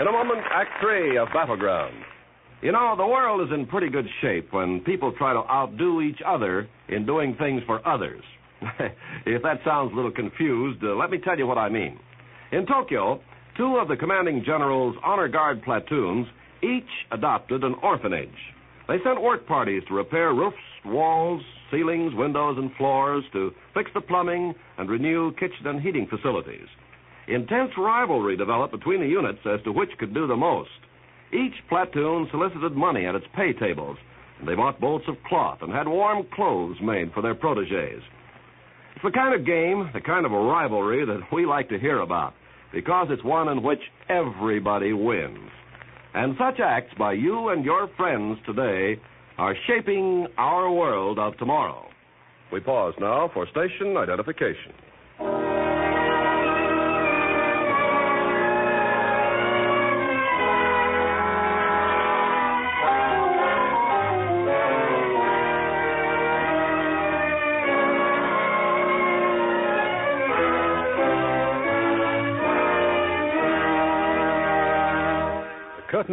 [0.04, 1.96] In a moment, Act Three of Battleground.
[2.62, 6.20] You know, the world is in pretty good shape when people try to outdo each
[6.28, 8.22] other in doing things for others.
[9.26, 11.98] if that sounds a little confused, uh, let me tell you what I mean.
[12.52, 13.22] In Tokyo,
[13.56, 16.28] two of the commanding general's honor guard platoons
[16.62, 16.84] each
[17.14, 18.30] adopted an orphanage.
[18.90, 21.42] They sent work parties to repair roofs, walls,
[21.72, 26.68] ceilings, windows, and floors, to fix the plumbing and renew kitchen and heating facilities.
[27.28, 30.70] Intense rivalry developed between the units as to which could do the most.
[31.32, 33.98] Each platoon solicited money at its pay tables,
[34.40, 38.04] and they bought bolts of cloth and had warm clothes made for their proteges.
[38.96, 42.00] It's the kind of game, the kind of a rivalry that we like to hear
[42.00, 42.34] about,
[42.74, 45.50] because it's one in which everybody wins.
[46.14, 49.00] And such acts by you and your friends today
[49.38, 51.88] are shaping our world of tomorrow.
[52.52, 54.74] We pause now for station identification.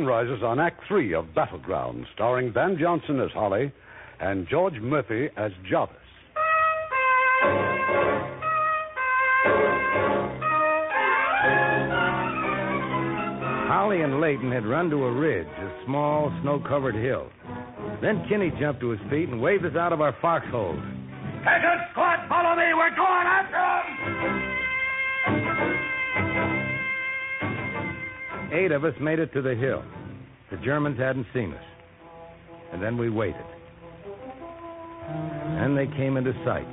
[0.01, 3.73] Curtain rises on Act Three of Battleground, starring Van Johnson as Holly
[4.21, 5.97] and George Murphy as Jarvis.
[13.69, 17.29] Holly and Layton had run to a ridge, a small, snow covered hill.
[18.01, 20.79] Then Kinney jumped to his feet and waved us out of our foxholes.
[21.43, 22.73] Attention, squad, follow me.
[22.75, 23.90] We're going after them!
[28.53, 29.85] Eight of us made it to the hill.
[30.51, 31.65] The Germans hadn't seen us.
[32.73, 33.45] And then we waited.
[35.61, 36.67] And they came into sight.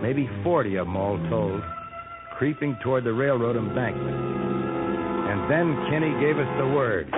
[0.00, 1.62] Maybe 40 of them all told,
[2.38, 4.16] creeping toward the railroad embankment.
[4.16, 7.08] And then Kinney gave us the word.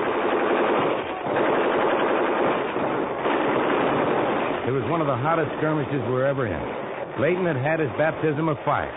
[4.67, 7.23] It was one of the hottest skirmishes we were ever in.
[7.23, 8.91] Layton had had his baptism of fire.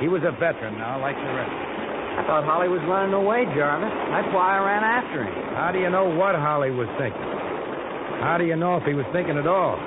[0.00, 1.81] He was a veteran now, like the rest.
[2.12, 3.88] I thought Holly was running away, Jarvis.
[4.12, 5.32] That's why I ran after him.
[5.56, 7.24] How do you know what Holly was thinking?
[8.20, 9.80] How do you know if he was thinking at all?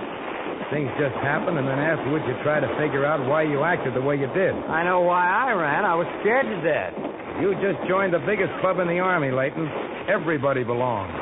[0.73, 4.01] Things just happen, and then afterwards you try to figure out why you acted the
[4.01, 4.53] way you did.
[4.65, 5.86] I know why I ran.
[5.86, 6.93] I was scared to death.
[7.39, 9.69] You just joined the biggest club in the Army, Layton.
[10.09, 11.13] Everybody belongs.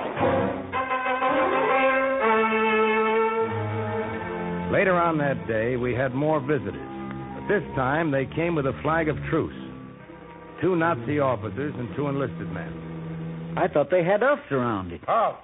[4.72, 6.90] Later on that day, we had more visitors.
[7.36, 9.63] But this time, they came with a flag of truce.
[10.64, 13.54] Two Nazi officers and two enlisted men.
[13.58, 15.02] I thought they had us surrounded.
[15.10, 15.38] Oh,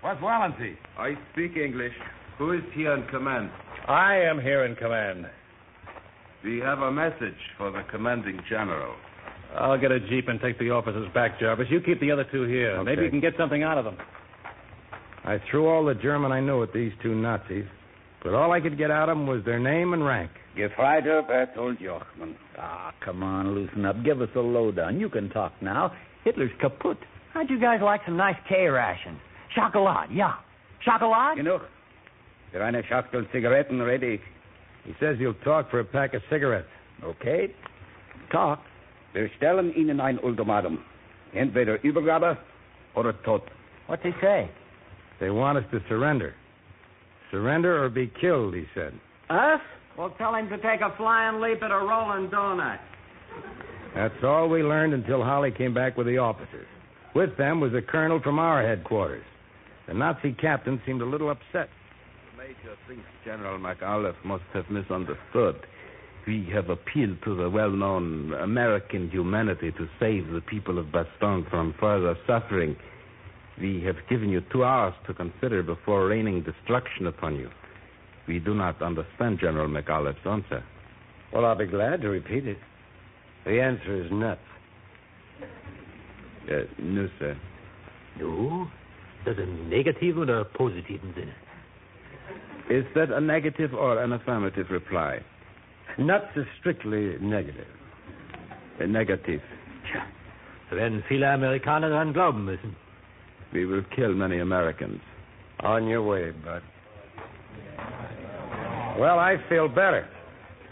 [0.00, 0.76] what's Wallency?
[0.96, 1.92] I speak English.
[2.38, 3.50] Who is here in command?
[3.86, 5.26] I am here in command.
[6.42, 8.94] We have a message for the commanding general.
[9.58, 11.66] I'll get a jeep and take the officers back, Jarvis.
[11.68, 12.78] You keep the other two here.
[12.78, 12.84] Okay.
[12.84, 13.98] Maybe you can get something out of them.
[15.24, 17.66] I threw all the German I knew at these two Nazis,
[18.22, 20.30] but all I could get out of them was their name and rank.
[20.56, 22.34] Gefreiter Bertold Jochman.
[22.58, 24.02] Ah, come on, loosen up.
[24.04, 24.98] Give us a lowdown.
[24.98, 25.92] You can talk now.
[26.24, 26.96] Hitler's kaput.
[27.34, 29.18] How'd you guys like some nice K rations?
[29.54, 30.34] Chocolate, yeah.
[30.84, 31.36] Chocolate?
[31.36, 31.60] Genug.
[32.52, 34.20] Für eine Schachtel Zigaretten ready.
[34.84, 36.68] He says he'll talk for a pack of cigarettes.
[37.04, 37.52] Okay.
[38.32, 38.60] Talk.
[39.12, 40.78] Wir stellen Ihnen ein Ultimatum.
[41.34, 42.38] Entweder Übergabe
[42.94, 43.42] oder Tod.
[43.88, 44.48] What's he say?
[45.20, 46.34] They want us to surrender.
[47.30, 48.92] Surrender or be killed, he said.
[49.28, 49.60] Us?
[49.98, 52.78] Well, tell him to take a flying leap at a rolling donut.
[53.94, 56.66] That's all we learned until Holly came back with the officers.
[57.14, 59.24] With them was a colonel from our headquarters.
[59.88, 61.70] The Nazi captain seemed a little upset.
[62.32, 65.56] The major thinks General McAuliffe must have misunderstood.
[66.26, 71.48] We have appealed to the well known American humanity to save the people of Bastogne
[71.48, 72.76] from further suffering.
[73.58, 77.48] We have given you two hours to consider before raining destruction upon you.
[78.28, 80.64] We do not understand General McAuliffe's answer.
[81.32, 82.58] Well, I'll be glad to repeat it.
[83.44, 84.40] The answer is nuts.
[86.50, 87.36] Uh, no, sir.
[88.20, 88.68] No?
[89.24, 91.34] Das a ein negativ oder positiven Sinne?
[92.70, 95.20] Is that a negative or an affirmative reply?
[95.98, 97.66] Nuts is strictly negative.
[98.80, 99.40] A negative.
[99.84, 100.02] Tja,
[100.70, 102.76] da werden viele Amerikaner daran glauben müssen.
[103.52, 105.00] We will kill many Americans.
[105.60, 106.62] On your way, Bud.
[108.98, 110.08] Well, I feel better.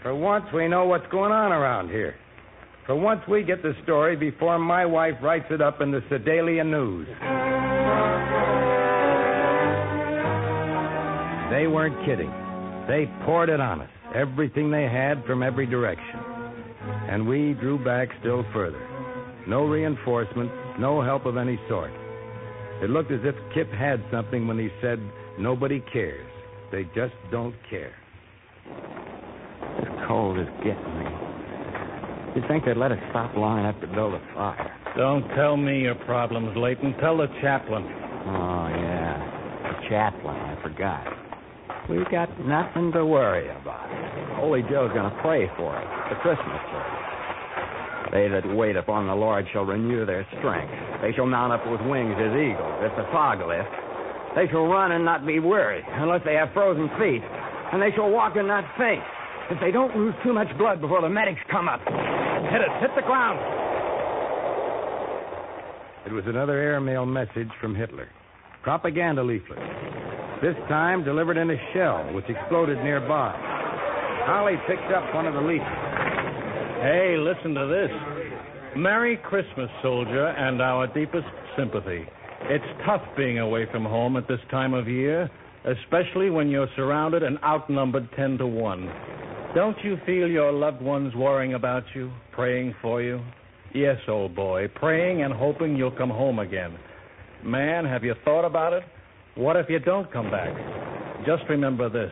[0.01, 2.15] For once, we know what's going on around here.
[2.87, 6.63] For once, we get the story before my wife writes it up in the Sedalia
[6.63, 7.07] News.
[11.51, 12.31] They weren't kidding.
[12.87, 16.19] They poured it on us, everything they had from every direction.
[17.09, 18.81] And we drew back still further.
[19.47, 21.91] No reinforcements, no help of any sort.
[22.81, 24.99] It looked as if Kip had something when he said,
[25.39, 26.27] Nobody cares.
[26.71, 27.93] They just don't care.
[28.65, 31.07] This cold is getting me.
[32.35, 34.71] You'd think they'd let us stop long enough to build a fire.
[34.97, 36.95] Don't tell me your problems, Layton.
[36.99, 37.83] Tell the chaplain.
[37.83, 39.15] Oh, yeah.
[39.63, 41.05] The chaplain, I forgot.
[41.89, 43.87] We've got nothing to worry about.
[44.39, 47.05] Holy Joe's going to pray for us, the Christmas service.
[48.11, 50.73] They that wait upon the Lord shall renew their strength.
[51.01, 52.83] They shall mount up with wings as eagles.
[52.83, 53.69] It's a fog lift.
[54.35, 57.23] They shall run and not be weary, unless they have frozen feet.
[57.73, 59.03] And they shall walk and not faint.
[59.49, 61.79] If they don't lose too much blood before the medics come up.
[61.79, 62.71] Hit it.
[62.81, 63.39] Hit the ground.
[66.05, 68.09] It was another airmail message from Hitler.
[68.63, 69.59] Propaganda leaflet.
[70.41, 73.33] This time delivered in a shell, which exploded nearby.
[74.25, 75.95] Holly picked up one of the leaflets.
[76.81, 77.91] Hey, listen to this.
[78.77, 81.25] Merry Christmas, soldier, and our deepest
[81.57, 82.05] sympathy.
[82.49, 85.29] It's tough being away from home at this time of year,
[85.65, 88.91] especially when you're surrounded and outnumbered 10 to 1.
[89.55, 93.21] Don't you feel your loved ones worrying about you, praying for you?
[93.73, 96.77] Yes, old boy, praying and hoping you'll come home again.
[97.43, 98.83] Man, have you thought about it?
[99.35, 100.55] What if you don't come back?
[101.25, 102.11] Just remember this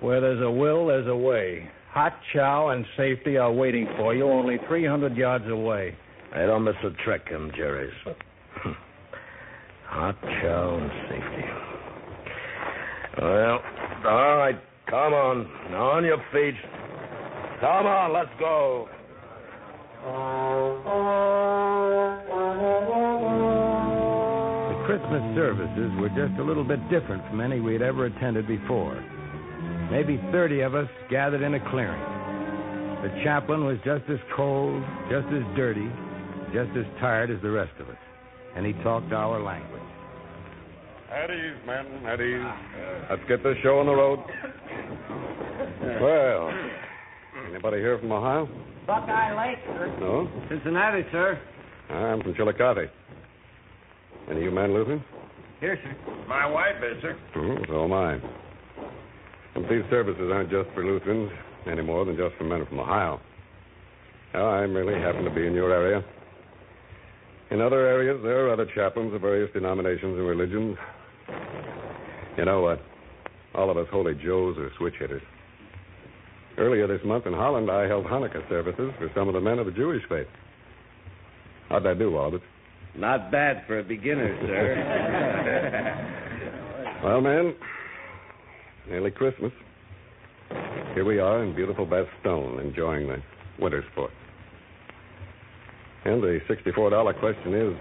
[0.00, 1.68] where there's a will, there's a way.
[1.90, 5.96] Hot chow and safety are waiting for you only 300 yards away.
[6.34, 7.94] I don't miss a trick, them Jerry's.
[9.86, 11.65] Hot chow and safety.
[13.20, 13.60] Well,
[14.06, 14.56] all right,
[14.90, 15.46] come on.
[15.74, 16.54] On your feet.
[17.60, 18.88] Come on, let's go.
[24.68, 29.02] The Christmas services were just a little bit different from any we'd ever attended before.
[29.90, 32.02] Maybe 30 of us gathered in a clearing.
[33.02, 35.88] The chaplain was just as cold, just as dirty,
[36.52, 37.96] just as tired as the rest of us.
[38.54, 39.75] And he talked our language.
[41.12, 41.86] At ease, men.
[42.06, 42.44] At ease.
[43.10, 44.20] Let's get this show on the road.
[46.00, 46.50] Well,
[47.48, 48.48] anybody here from Ohio?
[48.86, 49.96] Buckeye Lake, sir.
[50.00, 50.28] No?
[50.48, 51.40] Cincinnati, sir.
[51.90, 52.88] I'm from Chillicothe.
[54.28, 55.02] Any of you men Lutheran?
[55.60, 55.96] Here, sir.
[56.28, 57.16] My wife is, sir.
[57.34, 58.14] Hmm, so am I.
[59.54, 61.30] And these services aren't just for Lutherans
[61.66, 63.20] any more than just for men from Ohio.
[64.34, 66.04] Now, I merely happen to be in your area.
[67.50, 70.76] In other areas, there are other chaplains of various denominations and religions.
[72.36, 72.80] You know what?
[73.54, 75.22] All of us holy Joes are switch hitters.
[76.58, 79.66] Earlier this month in Holland, I held Hanukkah services for some of the men of
[79.66, 80.26] the Jewish faith.
[81.68, 82.42] How'd I do, Albert?
[82.96, 86.12] Not bad for a beginner, sir.
[87.04, 87.54] Well, man,
[88.88, 89.52] nearly Christmas.
[90.94, 93.22] Here we are in beautiful Bastogne, enjoying the
[93.60, 94.10] winter sport.
[96.06, 97.74] And the $64 question is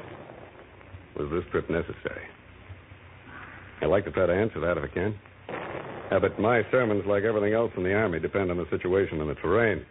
[1.15, 2.25] was this trip necessary?
[3.81, 5.15] I'd like to try to answer that if I can.
[6.11, 9.29] Yeah, but my sermons, like everything else in the Army, depend on the situation and
[9.29, 9.85] the terrain.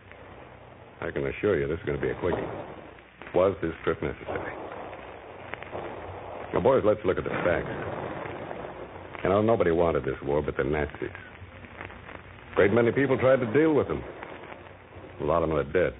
[1.00, 2.42] I can assure you this is going to be a quickie.
[3.34, 4.52] Was this trip necessary?
[6.52, 7.70] Now, boys, let's look at the facts.
[9.22, 11.08] You know, nobody wanted this war but the Nazis.
[12.52, 14.02] A great many people tried to deal with them.
[15.20, 15.94] A lot of them are dead.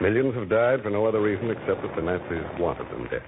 [0.00, 3.22] Millions have died for no other reason except that the Nazis wanted them dead.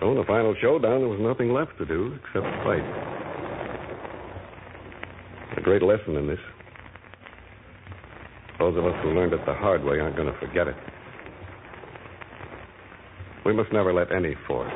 [0.00, 2.82] So in the final showdown, there was nothing left to do except fight.
[5.56, 6.42] A great lesson in this.
[8.58, 10.74] Those of us who learned it the hard way aren't going to forget it.
[13.46, 14.72] We must never let any force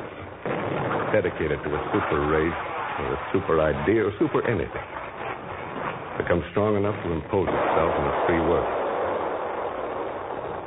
[1.11, 2.61] dedicated to a super race
[2.99, 4.87] or a super idea or super anything
[6.17, 8.76] become strong enough to impose itself on a free world.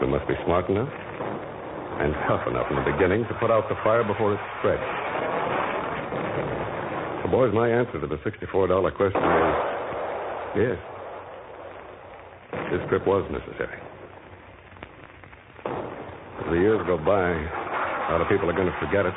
[0.00, 3.76] We must be smart enough and tough enough in the beginning to put out the
[3.84, 4.80] fire before it spreads.
[7.20, 9.54] So, boys, my answer to the $64 question is
[10.56, 10.78] yes.
[12.72, 13.76] This trip was necessary.
[15.68, 19.12] As the years go by, a lot of people are going to forget it.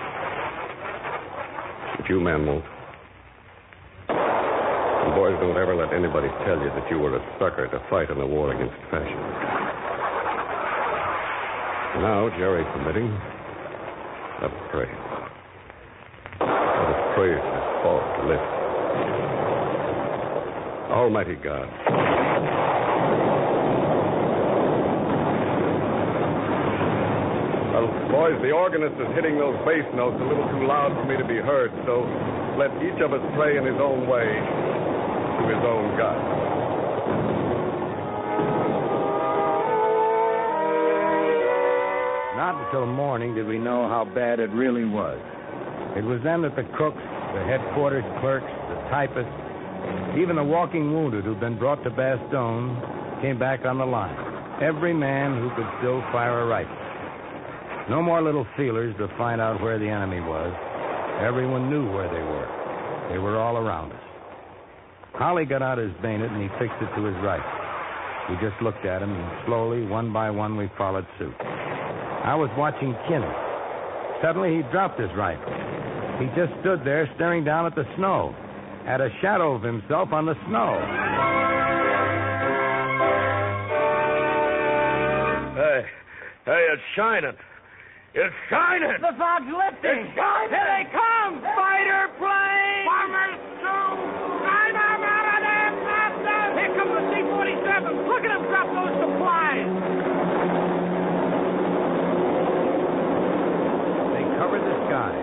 [1.95, 2.65] But you men won't.
[4.09, 8.11] And boys, don't ever let anybody tell you that you were a sucker to fight
[8.11, 9.62] in the war against fashion.
[11.93, 13.05] Now, Jerry permitting,
[14.41, 14.89] let us pray.
[16.41, 17.37] Let us pray
[17.85, 18.45] for to live.
[20.89, 21.69] Almighty God.
[27.73, 31.15] Well, boys, the organist is hitting those bass notes a little too loud for me
[31.15, 32.01] to be heard, so
[32.57, 36.52] let each of us pray in his own way to his own God.
[42.73, 45.21] Until morning did we know how bad it really was.
[45.93, 51.23] It was then that the cooks, the headquarters clerks, the typists, even the walking wounded
[51.23, 54.17] who'd been brought to Bastogne came back on the line.
[54.57, 56.73] Every man who could still fire a rifle.
[57.93, 60.49] No more little feelers to find out where the enemy was.
[61.21, 62.49] Everyone knew where they were.
[63.13, 64.01] They were all around us.
[65.13, 68.33] Holly got out his bayonet and he fixed it to his rifle.
[68.33, 71.35] We just looked at him, and slowly, one by one, we followed suit.
[72.23, 73.27] I was watching Kinney.
[74.23, 75.51] Suddenly, he dropped his rifle.
[76.19, 78.33] He just stood there staring down at the snow,
[78.87, 80.79] at a shadow of himself on the snow.
[85.53, 85.83] Hey,
[86.45, 87.35] hey, it's shining.
[88.15, 89.01] It's shining.
[89.01, 90.05] The fog's lifting.
[90.05, 90.49] It's shining.
[90.53, 91.41] Here they come.
[91.43, 92.87] Fighter planes.
[92.87, 93.89] Bombers too.
[94.47, 96.41] I'm out of there faster.
[96.61, 98.07] Here comes the C-47.
[98.07, 99.65] Look at them drop those supplies.
[104.13, 105.13] They covered the sky.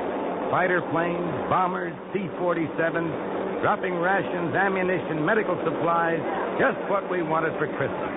[0.50, 6.18] Fighter planes, bombers, C-47s, dropping rations, ammunition, medical supplies,
[6.58, 8.10] just what we wanted for Christmas.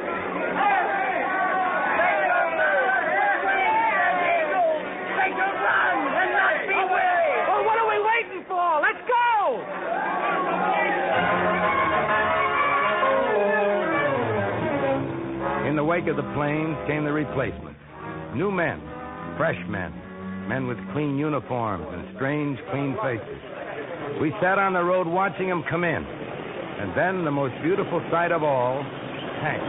[15.69, 17.79] In the wake of the planes came the replacements.
[18.36, 18.81] New men,
[19.38, 19.93] fresh men,
[20.47, 23.41] men with clean uniforms and strange, clean faces.
[24.21, 26.03] We sat on the road watching them come in.
[26.03, 28.83] And then the most beautiful sight of all,
[29.39, 29.63] tanks.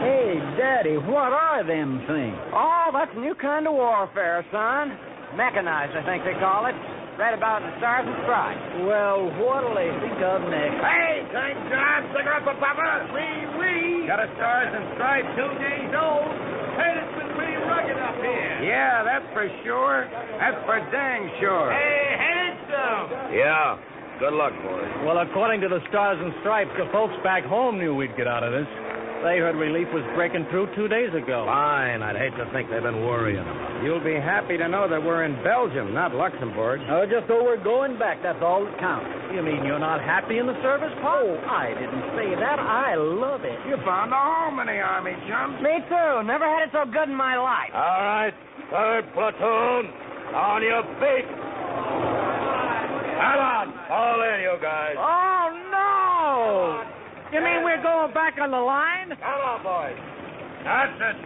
[0.00, 2.36] Hey, Daddy, what are them things?
[2.52, 4.96] Oh, that's a new kind of warfare, son.
[5.36, 6.76] Mechanized, I think they call it.
[7.18, 8.62] Read about in the Stars and Stripes.
[8.90, 10.82] Well, what'll they think of next?
[10.82, 11.58] Hey, St.
[11.70, 13.06] John, cigarette for Papa.
[13.14, 14.06] Wee, wee.
[14.10, 16.26] Got a Stars and Stripes two days old.
[16.74, 17.23] Hey,
[18.64, 20.08] Yeah, that's for sure.
[20.40, 21.72] That's for dang sure.
[21.72, 23.34] Hey, handsome.
[23.34, 23.78] Yeah.
[24.18, 24.86] Good luck, boys.
[25.04, 28.44] Well, according to the Stars and Stripes, the folks back home knew we'd get out
[28.44, 28.68] of this.
[29.24, 31.48] They heard relief was breaking through two days ago.
[31.48, 32.04] Fine.
[32.04, 33.88] I'd hate to think they've been worrying about it.
[33.88, 36.84] You'll be happy to know that we're in Belgium, not Luxembourg.
[36.92, 39.08] Oh, just though we're going back, that's all that counts.
[39.32, 41.24] You mean you're not happy in the service, Pop?
[41.24, 42.60] Oh, I didn't say that.
[42.60, 43.56] I love it.
[43.64, 45.56] You found a home in the Army, chum.
[45.64, 46.20] Me too.
[46.28, 47.72] Never had it so good in my life.
[47.72, 48.36] All right.
[48.68, 49.88] Third platoon.
[50.36, 51.24] On your feet.
[53.14, 53.72] Come on.
[53.88, 55.00] Fall in, you guys.
[55.00, 55.13] Oh, no.
[57.34, 59.10] You mean we're going back on the line?
[59.10, 59.98] Come on, boys.
[60.62, 61.18] That's it.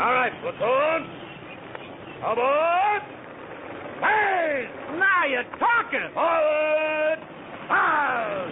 [0.00, 1.00] All right, platoon.
[2.24, 3.02] Aboard.
[4.00, 4.64] Hey!
[4.96, 6.08] Now you're talking.
[6.16, 7.20] Forward.
[7.68, 8.48] Out.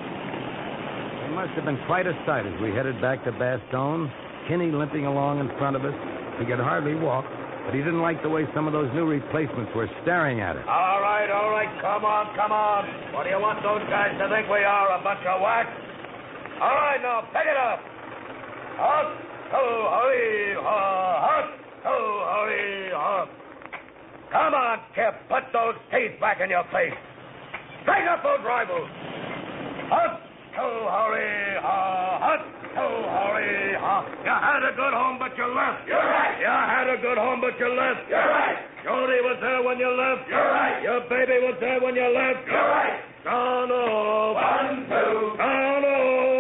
[1.24, 4.12] It must have been quite a sight as we headed back to Bastogne.
[4.44, 5.96] Kinney limping along in front of us.
[6.38, 7.24] He could hardly walk,
[7.64, 10.64] but he didn't like the way some of those new replacements were staring at us.
[10.68, 11.72] All right, all right.
[11.80, 12.84] Come on, come on.
[13.16, 14.92] What do you want those guys to think we are?
[14.92, 15.72] A bunch of whacks?
[16.56, 17.80] All right, now, pick it up.
[18.80, 19.08] Up,
[19.52, 21.48] ho, hurry, ha, up,
[21.84, 21.96] ho,
[22.32, 23.28] hurry, ha.
[24.32, 25.20] Come on, Kip.
[25.28, 26.96] Put those teeth back in your face.
[27.84, 28.88] Straighten up those rivals.
[29.92, 30.20] Up,
[30.56, 32.42] ho, hurry, ha, up,
[32.72, 34.08] ho, hurry, ha.
[34.24, 35.84] You had a good home, but you left.
[35.84, 36.40] You're right.
[36.40, 38.08] You had a good home, but you left.
[38.08, 38.56] You're right.
[38.80, 40.24] Jody was there when you left.
[40.28, 40.80] You're right.
[40.80, 42.48] Your baby was there when you left.
[42.48, 42.96] You're right.
[43.24, 44.40] Count off.
[44.40, 45.36] One, two.
[45.36, 45.96] Count off.
[45.96, 46.35] Three,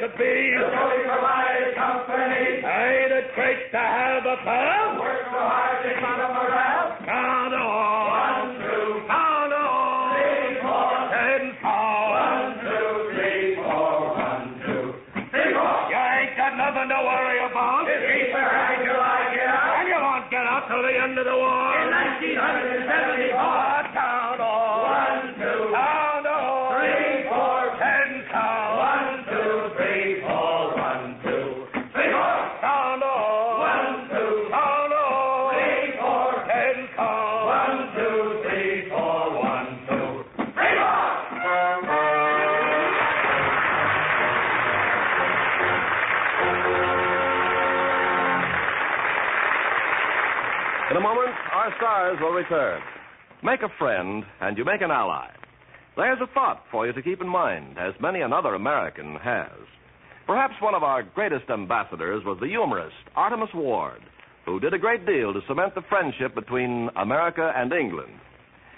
[0.00, 0.56] could be.
[0.56, 2.64] Going for my company.
[2.64, 4.98] Ain't it great to have a pal?
[4.98, 6.79] Work so hard to keep up morale.
[20.68, 21.80] Till the end of the war.
[21.80, 24.09] In 1974.
[51.90, 52.80] Stars will return.
[53.42, 55.28] Make a friend, and you make an ally.
[55.96, 59.58] There's a thought for you to keep in mind, as many another American has.
[60.24, 64.02] Perhaps one of our greatest ambassadors was the humorist Artemus Ward,
[64.46, 68.14] who did a great deal to cement the friendship between America and England.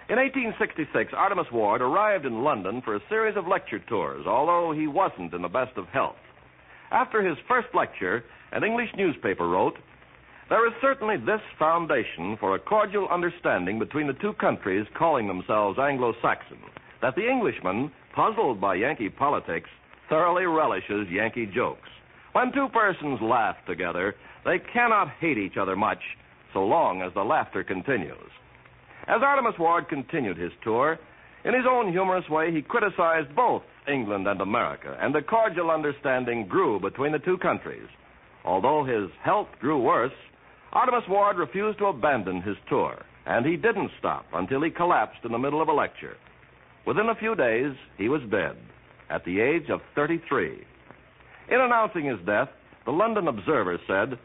[0.09, 4.87] In 1866, Artemus Ward arrived in London for a series of lecture tours, although he
[4.87, 6.17] wasn't in the best of health.
[6.91, 9.77] After his first lecture, an English newspaper wrote,
[10.53, 15.79] There is certainly this foundation for a cordial understanding between the two countries calling themselves
[15.79, 16.59] Anglo Saxon
[17.01, 19.71] that the Englishman, puzzled by Yankee politics,
[20.11, 21.89] thoroughly relishes Yankee jokes.
[22.33, 26.03] When two persons laugh together, they cannot hate each other much
[26.53, 28.31] so long as the laughter continues.
[29.09, 30.99] As Artemus Ward continued his tour,
[31.47, 36.47] in his own humorous way, he criticized both England and America, and the cordial understanding
[36.47, 37.89] grew between the two countries.
[38.45, 40.13] Although his health grew worse,
[40.73, 45.33] Artemus Ward refused to abandon his tour, and he didn't stop until he collapsed in
[45.33, 46.16] the middle of a lecture.
[46.87, 48.57] Within a few days, he was dead
[49.11, 50.64] at the age of 33.
[51.51, 52.49] In announcing his death,
[52.87, 54.18] the London Observer said,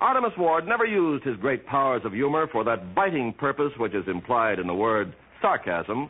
[0.00, 4.06] Artemus Ward never used his great powers of humor for that biting purpose which is
[4.06, 6.08] implied in the word sarcasm.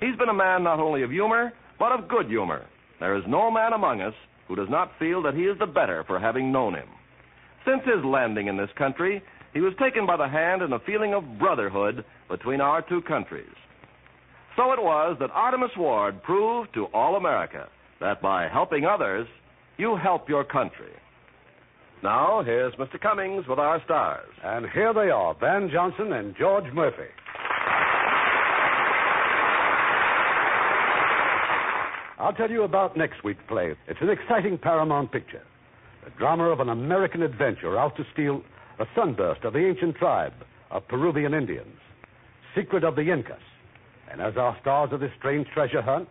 [0.00, 2.66] He's been a man not only of humor, but of good humor.
[2.98, 4.14] There is no man among us
[4.48, 6.88] who does not feel that he is the better for having known him.
[7.66, 11.14] Since his landing in this country, he was taken by the hand in a feeling
[11.14, 13.54] of brotherhood between our two countries.
[14.56, 17.68] So it was that Artemus Ward proved to all America
[18.00, 19.26] that by helping others,
[19.76, 20.92] you help your country.
[22.02, 23.00] Now, here's Mr.
[23.00, 24.28] Cummings with our stars.
[24.42, 27.10] And here they are, Van Johnson and George Murphy.
[32.18, 33.74] I'll tell you about next week's play.
[33.88, 35.42] It's an exciting Paramount picture.
[36.04, 38.42] The drama of an American adventure out to steal
[38.78, 40.32] a sunburst of the ancient tribe
[40.70, 41.76] of Peruvian Indians.
[42.56, 43.42] Secret of the Incas.
[44.10, 46.08] And as our stars of this strange treasure hunt,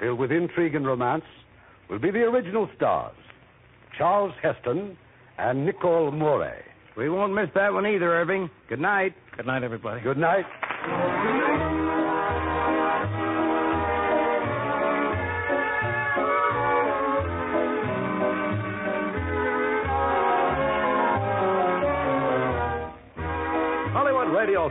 [0.00, 1.24] filled with intrigue and romance,
[1.90, 3.14] will be the original stars
[3.98, 4.96] Charlton Heston
[5.38, 6.62] and Nicole Maurey.
[6.96, 8.50] We won't miss that one either, Irving.
[8.68, 9.14] Good night.
[9.36, 10.00] Good night, everybody.
[10.00, 10.44] Good night.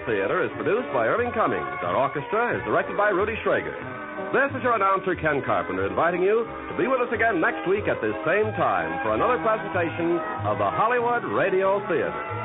[0.06, 1.68] Theater is produced by Irving Cummings.
[1.86, 3.78] Our orchestra is directed by Rudy Schrager.
[4.34, 7.86] This is your announcer, Ken Carpenter, inviting you to be with us again next week
[7.86, 10.18] at this same time for another presentation
[10.50, 12.41] of the Hollywood Radio Theater.